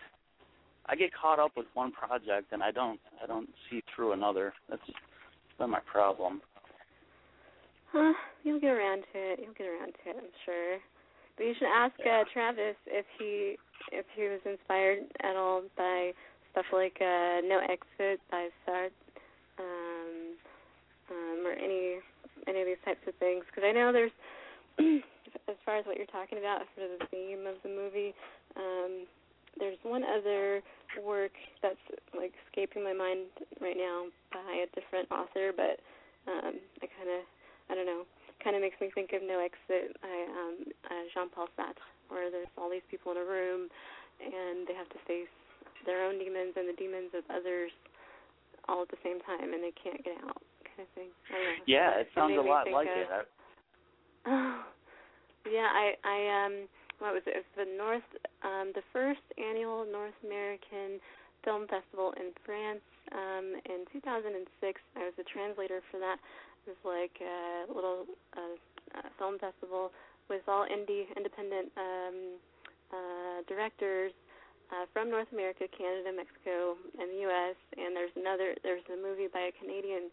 [0.88, 4.54] I get caught up with one project and I don't I don't see through another.
[4.70, 4.82] That's
[5.58, 6.42] been my problem.
[7.92, 8.14] Huh,
[8.44, 9.40] you'll get around to it.
[9.42, 10.78] You'll get around to it, I'm sure.
[11.38, 13.58] But you should ask uh, Travis if he
[13.92, 16.12] if he was inspired at all by
[16.52, 18.92] stuff like uh, No Exit by Sartre,
[19.60, 20.36] um,
[21.12, 22.00] um, or any
[22.48, 23.44] any of these types of things.
[23.48, 24.16] Because I know there's,
[25.50, 28.14] as far as what you're talking about, sort of the theme of the movie.
[28.56, 29.08] Um,
[29.60, 30.62] there's one other
[31.04, 31.80] work that's
[32.16, 33.28] like escaping my mind
[33.62, 35.80] right now by a different author, but
[36.32, 37.22] um, I kind of
[37.70, 38.04] I don't know,
[38.44, 40.56] kind of makes me think of No Exit by um,
[40.86, 41.82] uh, Jean-Paul Sartre,
[42.14, 43.68] where there's all these people in a room
[44.22, 45.32] and they have to face
[45.86, 47.72] their own demons and the demons of others
[48.70, 51.10] all at the same time, and they can't get out, kind of thing.
[51.30, 51.66] I don't know.
[51.68, 53.08] Yeah, it sounds a lot like of- it.
[53.12, 53.22] I,
[54.28, 54.64] Oh,
[55.52, 56.66] yeah, I I um
[57.00, 57.36] what was it?
[57.38, 58.10] It was the North
[58.44, 61.00] um the first annual North American
[61.44, 64.82] Film Festival in France um in 2006.
[64.96, 66.18] I was a translator for that.
[66.66, 68.06] It was like a little
[68.36, 68.56] uh,
[68.98, 69.92] uh film festival
[70.30, 72.18] with all indie independent um
[72.92, 74.14] uh directors
[74.72, 79.28] uh from North America, Canada, Mexico, and the US and there's another there's a movie
[79.28, 80.10] by a Canadian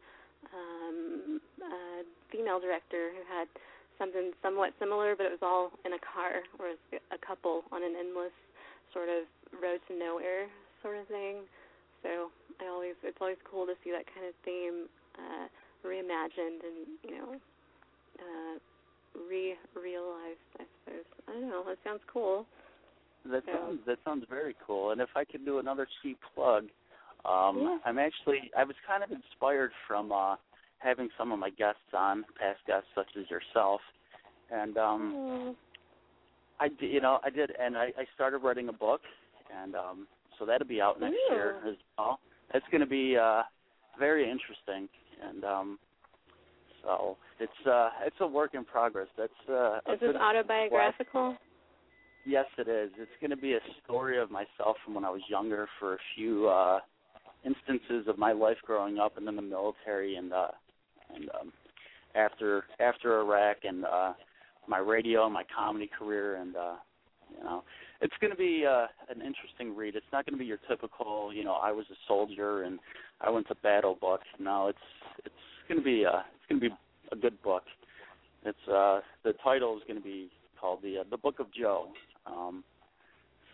[0.50, 3.46] um uh female director who had
[3.98, 7.94] something somewhat similar, but it was all in a car, or a couple on an
[7.98, 8.34] endless
[8.92, 9.24] sort of
[9.62, 10.48] road to nowhere
[10.82, 11.44] sort of thing.
[12.02, 14.88] So I always, it's always cool to see that kind of theme
[15.18, 15.46] uh,
[15.86, 17.30] reimagined and you know
[18.18, 18.54] uh,
[19.28, 20.46] re realized.
[20.58, 21.64] I suppose I don't know.
[21.66, 22.46] That sounds cool.
[23.26, 24.90] That So- sounds that sounds very cool.
[24.90, 26.68] And if I could do another cheap plug,
[27.24, 27.78] um, Yeah.
[27.84, 30.36] I'm actually I was kind of inspired from uh,
[30.82, 33.80] having some of my guests on, past guests such as yourself,
[34.50, 35.56] and um, Oh,
[36.60, 39.00] I did, you know I did, and I, I started writing a book,
[39.62, 40.06] and um,
[40.38, 41.34] so that'll be out next Ooh.
[41.34, 42.20] year as well.
[42.54, 43.42] It's going to be uh,
[43.98, 44.88] very interesting,
[45.26, 45.78] and um,
[46.82, 49.08] so it's uh, it's a work in progress.
[49.16, 51.36] That's uh, is this autobiographical?
[52.24, 52.90] Yes, it is.
[52.98, 55.98] It's going to be a story of myself from when I was younger for a
[56.14, 56.78] few uh
[57.44, 60.48] instances of my life growing up and then the military and uh
[61.14, 61.52] and um
[62.14, 64.12] after after Iraq and uh
[64.68, 66.74] my radio and my comedy career and uh
[67.36, 67.62] you know
[68.00, 69.96] it's going to be uh an interesting read.
[69.96, 72.78] It's not going to be your typical, you know, I was a soldier and
[73.20, 74.20] I went to battle book.
[74.38, 74.78] No, it's
[75.24, 75.34] it's
[75.68, 76.74] going to be uh it's going to be
[77.12, 77.62] a good book.
[78.44, 80.30] It's uh the title is going to be
[80.60, 81.88] called the uh, the Book of Joe.
[82.26, 82.64] Um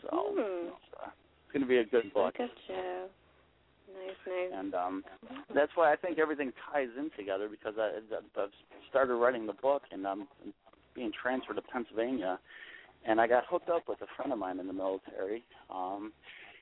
[0.03, 0.69] so Hmm.
[0.69, 2.35] it's, uh, it's going to be a good book.
[2.39, 3.07] Look at Joe.
[3.95, 4.51] Nice, nice.
[4.55, 5.05] And um
[5.55, 7.99] that's why I think everything ties in together because I
[8.41, 8.51] I've
[8.91, 10.29] started writing the book and I'm
[10.95, 12.39] being transferred to Pennsylvania
[13.07, 15.45] and I got hooked up with a friend of mine in the military.
[15.71, 16.13] Um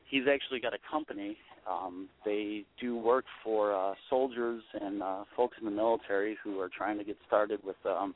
[0.08, 1.36] he's actually got a company.
[1.68, 6.68] Um they do work for uh soldiers and uh folks in the military who are
[6.68, 8.14] trying to get started with um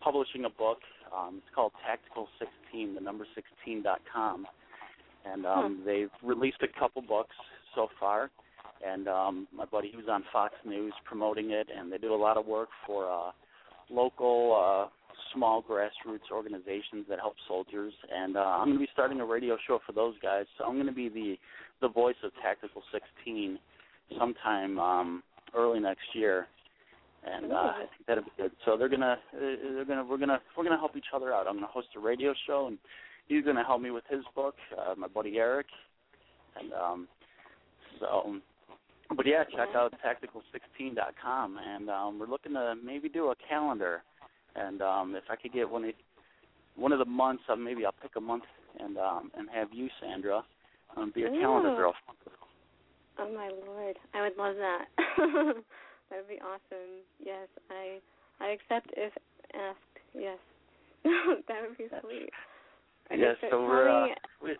[0.00, 0.78] publishing a book.
[1.16, 4.46] Um it's called Tactical 16, the number 16.com.
[5.24, 7.34] And um they've released a couple books
[7.76, 8.30] so far
[8.84, 12.16] and um my buddy he was on Fox News promoting it and they do a
[12.16, 13.30] lot of work for uh
[13.90, 14.88] local uh
[15.32, 19.56] small grassroots organizations that help soldiers and uh I'm going to be starting a radio
[19.66, 20.46] show for those guys.
[20.58, 21.36] So I'm going to be the
[21.80, 23.58] the voice of Tactical 16
[24.18, 25.22] sometime um
[25.54, 26.46] early next year.
[27.24, 28.52] And uh, I think that'll be good.
[28.64, 31.48] So they're gonna, uh, they're gonna, we're gonna, we're gonna help each other out.
[31.48, 32.78] I'm gonna host a radio show, and
[33.26, 34.54] he's gonna help me with his book.
[34.78, 35.66] Uh, my buddy Eric,
[36.60, 37.08] and um,
[38.00, 38.36] so,
[39.14, 44.02] but yeah, check out tactical16.com, and um, we're looking to maybe do a calendar,
[44.54, 45.94] and um, if I could get one of
[46.76, 48.44] one of the months, uh, maybe I'll pick a month
[48.78, 50.42] and um, and have you, Sandra,
[50.96, 51.76] um, be a calendar Ooh.
[51.76, 51.94] girl.
[53.18, 54.84] Oh my lord, I would love that.
[55.18, 57.02] that would be awesome.
[57.24, 57.98] Yes, I
[58.40, 59.12] I accept if
[59.54, 59.78] asked.
[60.14, 60.38] Yes,
[61.04, 62.30] that would be sweet.
[63.10, 63.88] Okay, Yes, so so we're.
[63.88, 64.06] Uh,
[64.42, 64.56] we,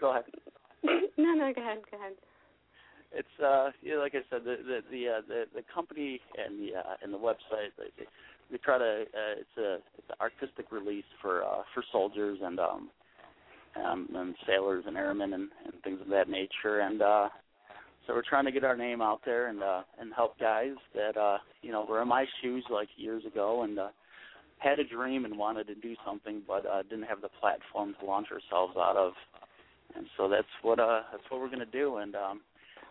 [0.00, 0.24] go ahead.
[1.16, 2.12] no, no, go ahead, go ahead.
[3.12, 6.60] It's uh, you know, like I said, the the the uh, the, the company and
[6.60, 7.72] the uh, and the website.
[7.78, 8.06] They, they,
[8.50, 9.02] we try to.
[9.02, 12.90] Uh, it's a it's an artistic release for uh, for soldiers and um,
[13.82, 16.80] um and sailors and airmen and, and things of that nature.
[16.80, 17.28] And uh,
[18.06, 21.16] so we're trying to get our name out there and uh, and help guys that
[21.18, 23.88] uh, you know were in my shoes like years ago and uh,
[24.58, 28.06] had a dream and wanted to do something but uh, didn't have the platform to
[28.06, 29.12] launch ourselves out of.
[29.96, 31.96] And so that's what uh that's what we're gonna do.
[31.96, 32.40] And um,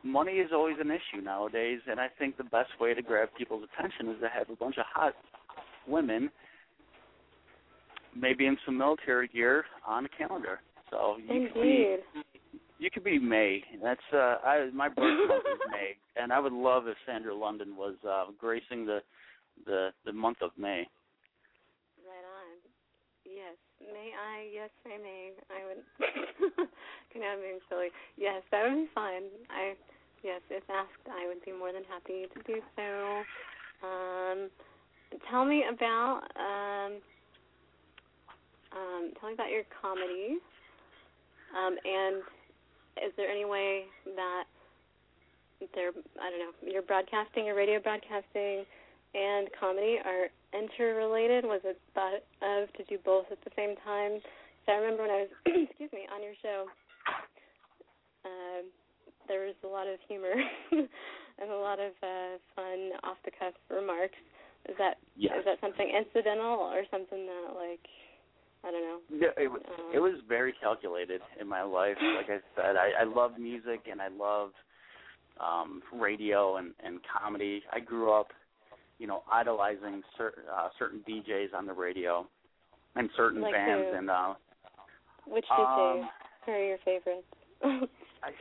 [0.04, 3.68] money is always an issue nowadays, and I think the best way to grab people's
[3.74, 5.14] attention is to have a bunch of hot
[5.88, 6.30] women,
[8.16, 10.60] maybe in some military gear, on a calendar.
[10.90, 12.00] So you could be Indeed.
[12.80, 13.64] you could be May.
[13.82, 17.76] That's uh I my birth month is May, and I would love if Sandra London
[17.76, 19.00] was uh gracing the
[19.66, 20.88] the the month of May.
[23.92, 24.48] May I?
[24.54, 25.32] Yes, I may.
[25.50, 25.82] I would.
[27.14, 27.88] Can I being silly?
[28.18, 29.24] Yes, that would be fun.
[29.50, 29.74] I.
[30.24, 33.24] Yes, if asked, I would be more than happy to do so.
[33.86, 34.50] Um,
[35.30, 36.98] tell me about um,
[38.74, 40.42] um, tell me about your comedy.
[41.56, 42.18] Um, and
[43.06, 43.86] is there any way
[44.16, 44.44] that
[45.74, 45.92] they're
[46.22, 48.66] I don't know your broadcasting, your radio broadcasting,
[49.14, 51.46] and comedy are interrelated?
[51.46, 54.20] Was it thought of to do both at the same time?
[54.66, 55.32] So I remember when I was
[55.70, 56.66] excuse me on your show,
[58.26, 58.66] um,
[59.28, 60.34] there was a lot of humor
[60.72, 64.18] and a lot of uh, fun off the cuff remarks.
[64.70, 65.40] Is that is Yes.
[65.46, 67.86] that something incidental or something that like
[68.64, 69.00] I don't know?
[69.10, 71.98] Yeah, it, wa- Um, it was very calculated in my life.
[72.18, 74.52] Like I said, I, I love music and I love
[75.40, 77.64] um radio and and comedy.
[77.72, 78.28] I grew up,
[79.00, 82.28] you know, idolizing cer- uh, certain DJs on the radio
[82.96, 83.98] and certain Like bands who?
[83.98, 84.34] and uh
[85.28, 86.10] Which um,
[86.46, 87.28] Who are your favorites?
[87.64, 88.32] I,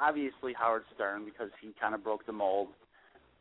[0.00, 2.68] obviously Howard Stern because he kind of broke the mold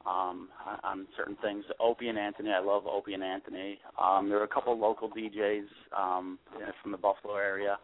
[0.06, 1.64] um on, on certain things.
[1.80, 3.80] Opie and Anthony, I love Opie and Anthony.
[4.02, 5.66] Um there were a couple local DJs
[5.98, 6.40] um
[6.82, 7.78] from the Buffalo area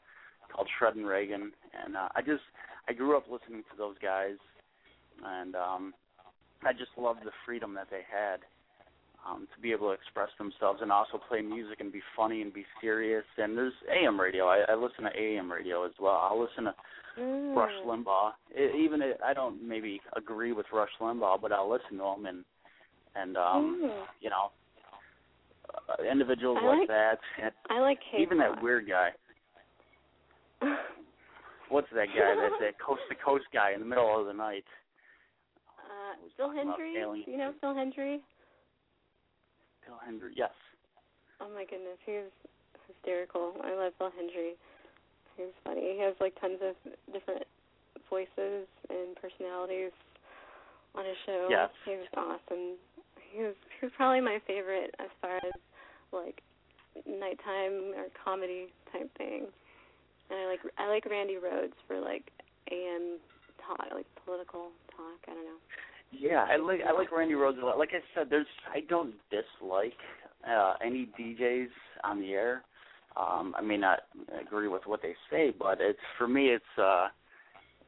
[0.54, 1.52] called Shredd and Ragan
[1.86, 2.44] and uh, I just
[2.90, 4.36] I grew up listening to those guys
[5.24, 5.94] and um
[6.64, 8.42] I just loved the freedom that they had
[9.28, 12.54] um, to be able to express themselves and also play music and be funny and
[12.54, 13.24] be serious.
[13.38, 14.46] And there's AM radio.
[14.48, 16.20] I, I listen to AM radio as well.
[16.24, 16.76] I'll listen to
[17.20, 17.54] Mm.
[17.58, 18.32] Rush Limbaugh.
[18.56, 22.46] It, even I don't maybe agree with Rush Limbaugh, but I'll listen to him and
[23.16, 24.04] and um, Mm.
[24.22, 24.52] you know
[25.90, 27.20] uh, individuals I like, like- that.
[27.44, 28.22] And I like K-pop.
[28.22, 29.10] even that weird guy.
[31.70, 32.36] What's that guy?
[32.36, 34.64] that that coast to coast guy in the middle of the night.
[35.80, 37.26] Uh, Phil Hendrie.
[37.26, 38.20] Do you know Phil Hendrie?
[39.86, 40.36] Phil Hendrie.
[40.36, 40.54] Yes.
[41.40, 42.32] Oh my goodness, he was
[42.88, 43.54] hysterical.
[43.64, 44.56] I love Phil Hendrie.
[45.38, 45.98] He's funny.
[45.98, 46.76] He has like tons of
[47.14, 47.44] different
[48.10, 49.92] voices and personalities
[50.96, 51.48] on his show.
[51.50, 51.70] Yes.
[51.86, 52.78] He was awesome.
[53.32, 55.56] He was he was probably my favorite as far as
[56.12, 56.44] like
[57.08, 59.48] nighttime or comedy type thing.
[60.30, 62.30] And I like I like Randi Rhodes for like
[62.72, 63.18] AM
[63.66, 65.20] talk, like political talk.
[65.28, 65.62] I don't know.
[66.12, 67.78] Yeah, I like I like Randi Rhodes a lot.
[67.80, 69.94] Like I said, there's I don't dislike
[70.48, 71.70] uh any DJs
[72.04, 72.64] on the air.
[73.16, 74.00] Um I may not
[74.40, 77.08] agree with what they say, but it's for me it's uh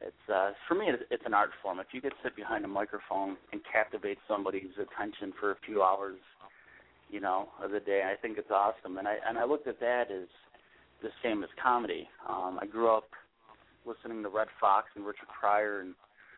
[0.00, 1.80] it's uh for me it's, it's an art form.
[1.80, 6.18] If you could sit behind a microphone and captivate somebody's attention for a few hours,
[7.10, 8.98] you know, of the day, I think it's awesome.
[8.98, 10.28] And I and I looked at that as
[11.02, 12.08] the same as comedy.
[12.28, 13.08] Um I grew up
[13.84, 15.94] listening to Redd Foxx and Richard Pryor and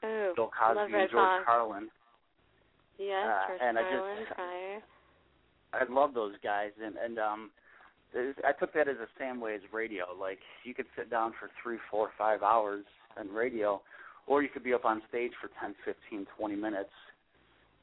[0.06, 1.44] Oh, Bill Cosby and George Fox.
[1.44, 1.88] Carlin.
[2.98, 4.82] Yes, Uh, George and I just- Carlin, Pryor.
[5.72, 7.50] I love those guys, and and um,
[8.44, 10.06] I took that as a Samways radio.
[10.18, 12.84] Like you could sit down for three, four, five hours
[13.18, 13.82] on radio,
[14.26, 16.92] or you could be up on stage for ten, fifteen, twenty minutes,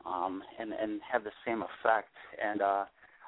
[0.05, 2.09] um, and and have the same effect.
[2.43, 2.85] And uh,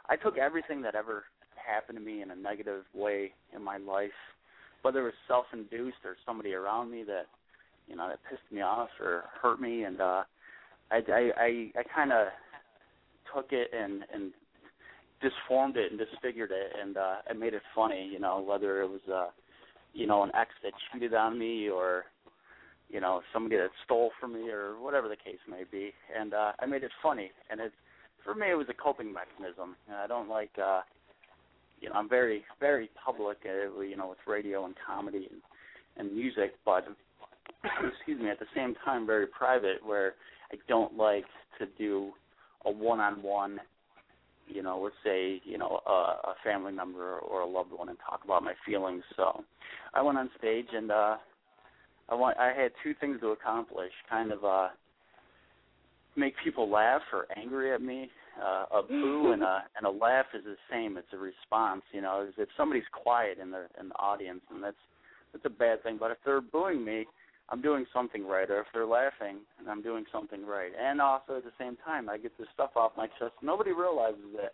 [0.10, 4.12] I took everything that ever happened to me in a negative way in my life,
[4.82, 7.26] whether it was self-induced or somebody around me that
[7.88, 10.24] you know that pissed me off or hurt me, and uh,
[10.92, 12.28] I I I, I kind of
[13.34, 14.32] took it and and
[15.22, 18.90] disformed it and disfigured it and uh I made it funny, you know, whether it
[18.90, 19.28] was uh
[19.94, 22.06] you know, an ex that cheated on me or
[22.90, 25.92] you know, somebody that stole from me or whatever the case may be.
[26.18, 27.72] And uh I made it funny and it
[28.24, 29.76] for me it was a coping mechanism.
[29.88, 30.82] And I don't like uh
[31.82, 35.42] you know, I'm very very public uh, you know, with radio and comedy and
[35.98, 36.86] and music, but
[37.98, 40.14] excuse me, at the same time very private where
[40.52, 41.26] I don't like
[41.60, 42.12] to do
[42.66, 43.60] a one-on-one
[44.48, 47.98] you know, let's say, you know, a, a family member or a loved one and
[48.08, 49.04] talk about my feelings.
[49.16, 49.44] So
[49.94, 51.18] I went on stage and uh
[52.08, 54.68] I want I had two things to accomplish, kind of uh
[56.16, 58.10] make people laugh or angry at me.
[58.42, 60.98] Uh a boo and a and a laugh is the same.
[60.98, 64.76] It's a response, you know, if somebody's quiet in the in the audience and that's
[65.34, 65.98] that's a bad thing.
[66.00, 67.06] But if they're booing me,
[67.50, 70.72] I'm doing something right, or if they're laughing, and I'm doing something right.
[70.80, 73.34] And also at the same time, I get this stuff off my chest.
[73.42, 74.54] Nobody realizes that,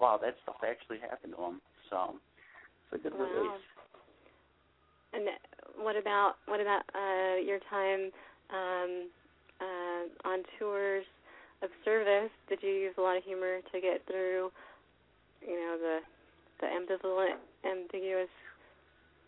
[0.00, 1.60] wow, that stuff actually happened to them.
[1.90, 2.16] So
[2.92, 3.26] it's a good Wow.
[3.30, 3.62] release.
[5.12, 5.28] And
[5.78, 8.10] what about what about uh your time
[8.50, 9.08] um
[9.60, 11.04] uh on tours
[11.62, 12.30] of service?
[12.48, 14.50] Did you use a lot of humor to get through
[15.40, 15.98] you know the
[16.60, 18.28] the ambivalent ambiguous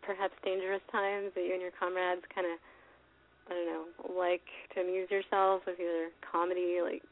[0.02, 2.58] perhaps dangerous times that you and your comrades kind of
[3.48, 3.84] I don't know
[4.18, 4.44] like
[4.74, 7.02] to amuse yourself with either comedy like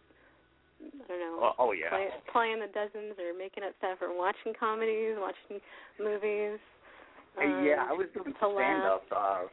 [0.76, 1.90] I don't know Oh, oh yeah.
[1.90, 5.60] play, playing the dozens or making up stuff or watching comedies, watching
[5.98, 6.60] movies.
[7.40, 9.04] Um, yeah, I was doing to stand up.
[9.14, 9.48] Uh,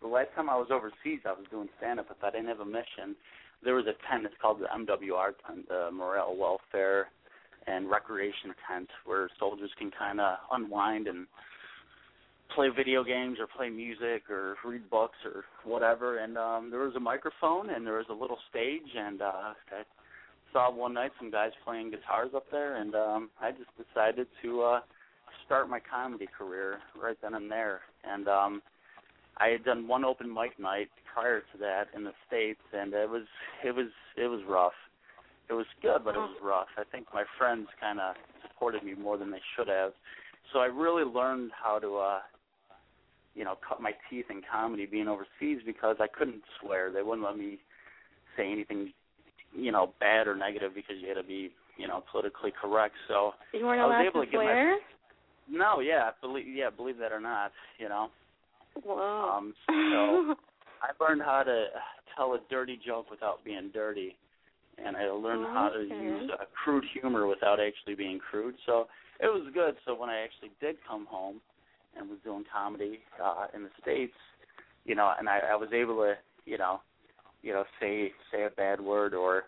[0.00, 2.08] the last time I was overseas, I was doing stand up.
[2.22, 3.16] I didn't have a mission,
[3.64, 4.24] there was a tent.
[4.24, 7.08] It's called the MWR tent, the Morale Welfare
[7.66, 11.26] and Recreation tent, where soldiers can kind of unwind and
[12.54, 16.18] play video games or play music or read books or whatever.
[16.18, 19.82] And um, there was a microphone and there was a little stage, and uh, I
[20.52, 24.62] saw one night some guys playing guitars up there, and um, I just decided to
[24.62, 24.80] uh,
[25.46, 27.80] start my comedy career right then and there.
[28.04, 28.62] And um,
[29.38, 33.08] I had done one open mic night prior to that in the states, and it
[33.08, 33.24] was
[33.64, 34.72] it was it was rough.
[35.48, 36.68] It was good, but it was rough.
[36.78, 38.14] I think my friends kind of
[38.46, 39.92] supported me more than they should have.
[40.52, 42.18] So I really learned how to uh
[43.34, 46.90] you know, cut my teeth in comedy being overseas because I couldn't swear.
[46.92, 47.58] They wouldn't let me
[48.36, 48.92] say anything,
[49.56, 52.94] you know, bad or negative because you had to be, you know, politically correct.
[53.08, 54.78] So You weren't I was allowed able to to get my swear?
[55.50, 58.10] no, yeah, believe yeah, believe that or not, you know.
[58.84, 59.36] Whoa.
[59.36, 60.34] Um so
[60.82, 61.66] I learned how to
[62.16, 64.16] tell a dirty joke without being dirty
[64.84, 65.94] and I learned how to Okay.
[65.94, 68.54] use uh, crude humor without actually being crude.
[68.66, 68.88] So
[69.20, 69.76] it was good.
[69.84, 71.40] So when I actually did come home
[71.96, 74.14] and was doing comedy uh in the States,
[74.84, 76.14] you know, and I, I was able to,
[76.44, 76.80] you know,
[77.42, 79.44] you know, say say a bad word or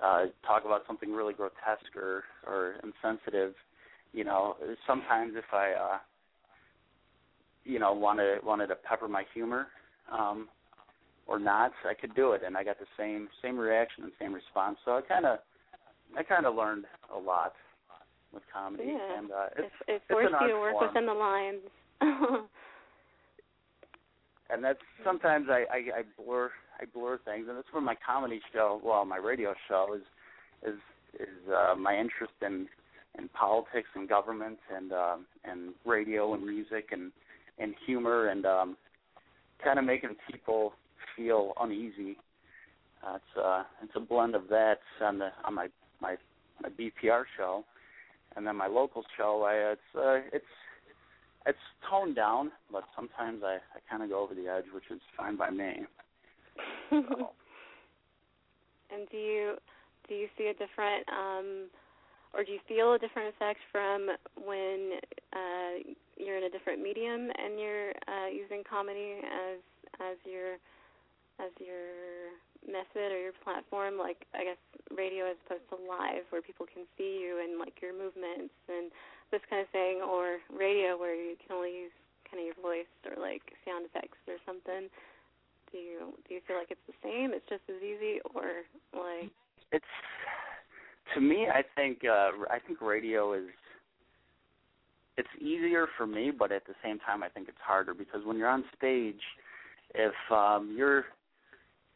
[0.00, 3.54] uh, talk about something really grotesque or or insensitive.
[4.12, 5.98] You know, sometimes if I, uh,
[7.64, 9.68] you know, wanted wanted to pepper my humor,
[10.10, 10.48] um,
[11.26, 14.32] or not, I could do it, and I got the same same reaction and same
[14.32, 14.78] response.
[14.84, 15.38] So I kind of
[16.16, 17.52] I kind of learned a lot
[18.32, 19.18] with comedy, Yeah.
[19.18, 20.86] and uh, it's it, it forced you to work form.
[20.88, 21.60] within the lines.
[24.50, 26.50] and that's sometimes I, I I blur
[26.80, 30.02] I blur things, and that's where my comedy show, well, my radio show is
[30.66, 30.78] is
[31.20, 32.66] is uh, my interest in
[33.18, 37.12] in politics and government and um, and radio and music and
[37.58, 38.76] and humor and um,
[39.62, 40.72] kind of making people
[41.16, 42.16] feel uneasy.
[43.06, 45.68] Uh, it's uh it's a blend of that on the on my
[46.00, 46.16] my
[46.62, 47.64] my BTR show,
[48.36, 49.44] and then my local show.
[49.46, 50.44] I it's uh, it's
[51.46, 51.58] it's
[51.88, 55.36] toned down, but sometimes I I kind of go over the edge, which is fine
[55.36, 55.86] by me.
[56.90, 57.06] and
[59.10, 59.54] do you
[60.08, 61.70] do you see a different um
[62.34, 64.08] or do you feel a different effect from
[64.44, 64.98] when
[65.32, 65.78] uh
[66.16, 69.58] you're in a different medium and you're uh using comedy as
[70.00, 70.58] as your
[71.40, 72.36] as your
[72.68, 74.60] method or your platform like I guess
[74.92, 78.92] radio as opposed to live where people can see you and like your movements and
[79.32, 81.94] this kind of thing or radio where you can only use
[82.28, 84.92] kind of your voice or like sound effects or something.
[85.72, 87.32] Do you do you feel like it's the same?
[87.32, 89.30] It's just as easy or like?
[89.72, 89.94] It's
[91.14, 93.48] to me, I think uh I think radio is
[95.16, 98.36] it's easier for me, but at the same time, I think it's harder because when
[98.36, 99.22] you're on stage,
[99.94, 101.04] if um you're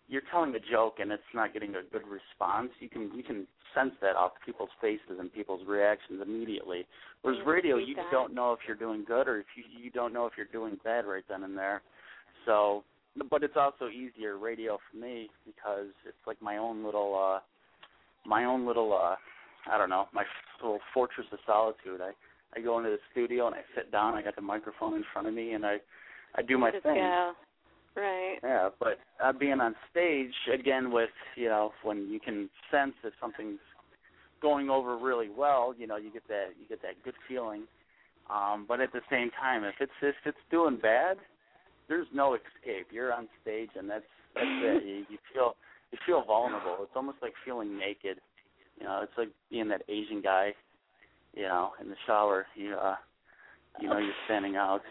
[0.09, 3.47] you're telling a joke and it's not getting a good response, you can you can
[3.75, 6.87] sense that off people's faces and people's reactions immediately.
[7.23, 8.11] Whereas Yeah, radio, you that.
[8.11, 10.79] don't know if you're doing good or if you you don't know if you're doing
[10.85, 11.83] bad right then and there.
[12.45, 12.85] So,
[13.31, 17.41] but it's also easier radio for me because it's like my own little uh
[18.27, 19.17] my own little uh
[19.71, 20.25] I don't know, my
[20.63, 22.01] little fortress of solitude.
[22.03, 22.13] I
[22.57, 25.27] I go into the studio and I sit down, I got the microphone in front
[25.29, 25.79] of me and I
[26.37, 26.97] I do my thing.
[27.97, 32.95] Right Yeah, but uh, being on stage again with you know when you can sense
[33.05, 33.61] if something's
[34.43, 37.65] going over really well, you know you get that you get that good feeling.
[38.31, 41.19] Um, but at the same time, if it's if it's doing bad,
[41.89, 42.89] there's no escape.
[42.91, 44.05] You're on stage and that's
[44.35, 44.85] that's it.
[44.85, 45.57] You, you feel
[45.93, 46.79] you feel vulnerable.
[46.81, 48.19] It's almost like feeling naked.
[48.79, 50.53] You know, it's like being that Asian guy.
[51.35, 52.97] You know, in the shower, you uh,
[53.81, 54.83] you know you're standing out.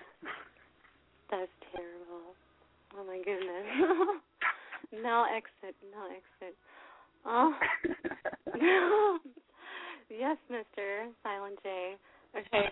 [1.31, 2.12] that's terrible
[2.97, 3.65] oh my goodness.
[5.01, 6.55] No exit no exit.
[7.25, 7.53] Oh.
[10.09, 11.95] Yes mr silent j.
[12.37, 12.67] Okay.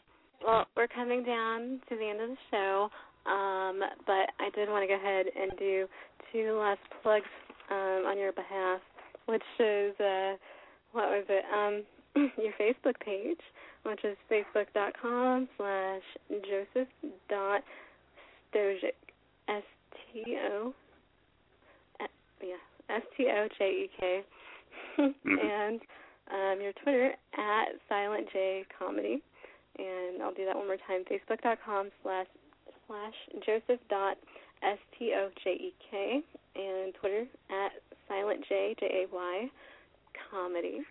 [0.45, 2.89] Well we're coming down to the end of the show
[3.26, 5.88] um but i did want to go ahead and do
[6.31, 7.26] two last plugs
[7.72, 8.81] um on your behalf
[9.26, 10.34] which is uh
[10.91, 11.45] what was it?
[11.53, 11.84] Um
[12.38, 13.39] your facebook page
[13.84, 16.89] which is facebook.com slash joseph
[17.30, 17.61] dot
[18.53, 18.98] stojek
[19.48, 19.64] s
[20.13, 20.73] t o
[22.41, 22.55] yeah
[22.89, 24.23] s t o j e k.
[24.97, 25.81] And
[26.31, 29.22] um your twitter at silent j comedy.
[29.80, 32.27] And i'll do that one more time facebook.com slash
[32.88, 33.13] slash
[33.45, 34.18] joseph dot
[34.63, 36.22] s t o j e k.
[36.55, 37.72] And twitter at
[38.07, 39.49] silent j j a y
[40.30, 40.81] comedy.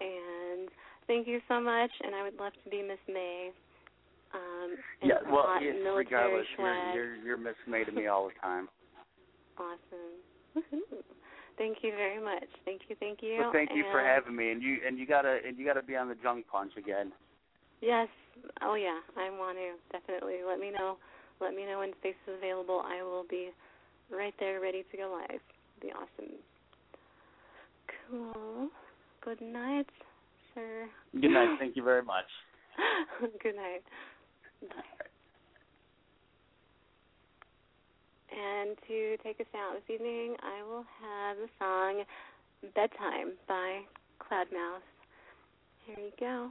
[0.00, 0.68] And
[1.06, 3.50] thank you so much and i would love to be miss may
[4.34, 6.94] um yeah, well, yes, regardless, swag.
[6.94, 8.68] you're you're you're Miss May to me all the time.
[9.58, 10.16] Awesome.
[10.56, 11.04] Woohoo.
[11.58, 12.48] Thank you very much.
[12.64, 13.36] Thank you, thank you.
[13.38, 15.94] Well, thank you for having me, and you and you gotta and you gotta be
[15.94, 17.12] on the junk punch again.
[17.82, 18.08] Yes.
[18.62, 20.38] Oh yeah, I want to definitely.
[20.46, 20.96] Let me know.
[21.40, 22.82] Let me know when space is available.
[22.84, 23.50] I will be
[24.10, 25.40] right there, ready to go live.
[25.80, 26.32] Be awesome.
[28.08, 28.68] Cool.
[29.22, 29.86] Good night,
[30.54, 30.86] sir.
[31.12, 31.56] Good night.
[31.58, 32.26] Thank you very much.
[33.42, 33.82] Good night.
[38.32, 42.04] And to take us out this evening, I will have the song
[42.74, 43.82] Bedtime by
[44.20, 44.82] Cloudmouse.
[45.86, 46.50] Here you go.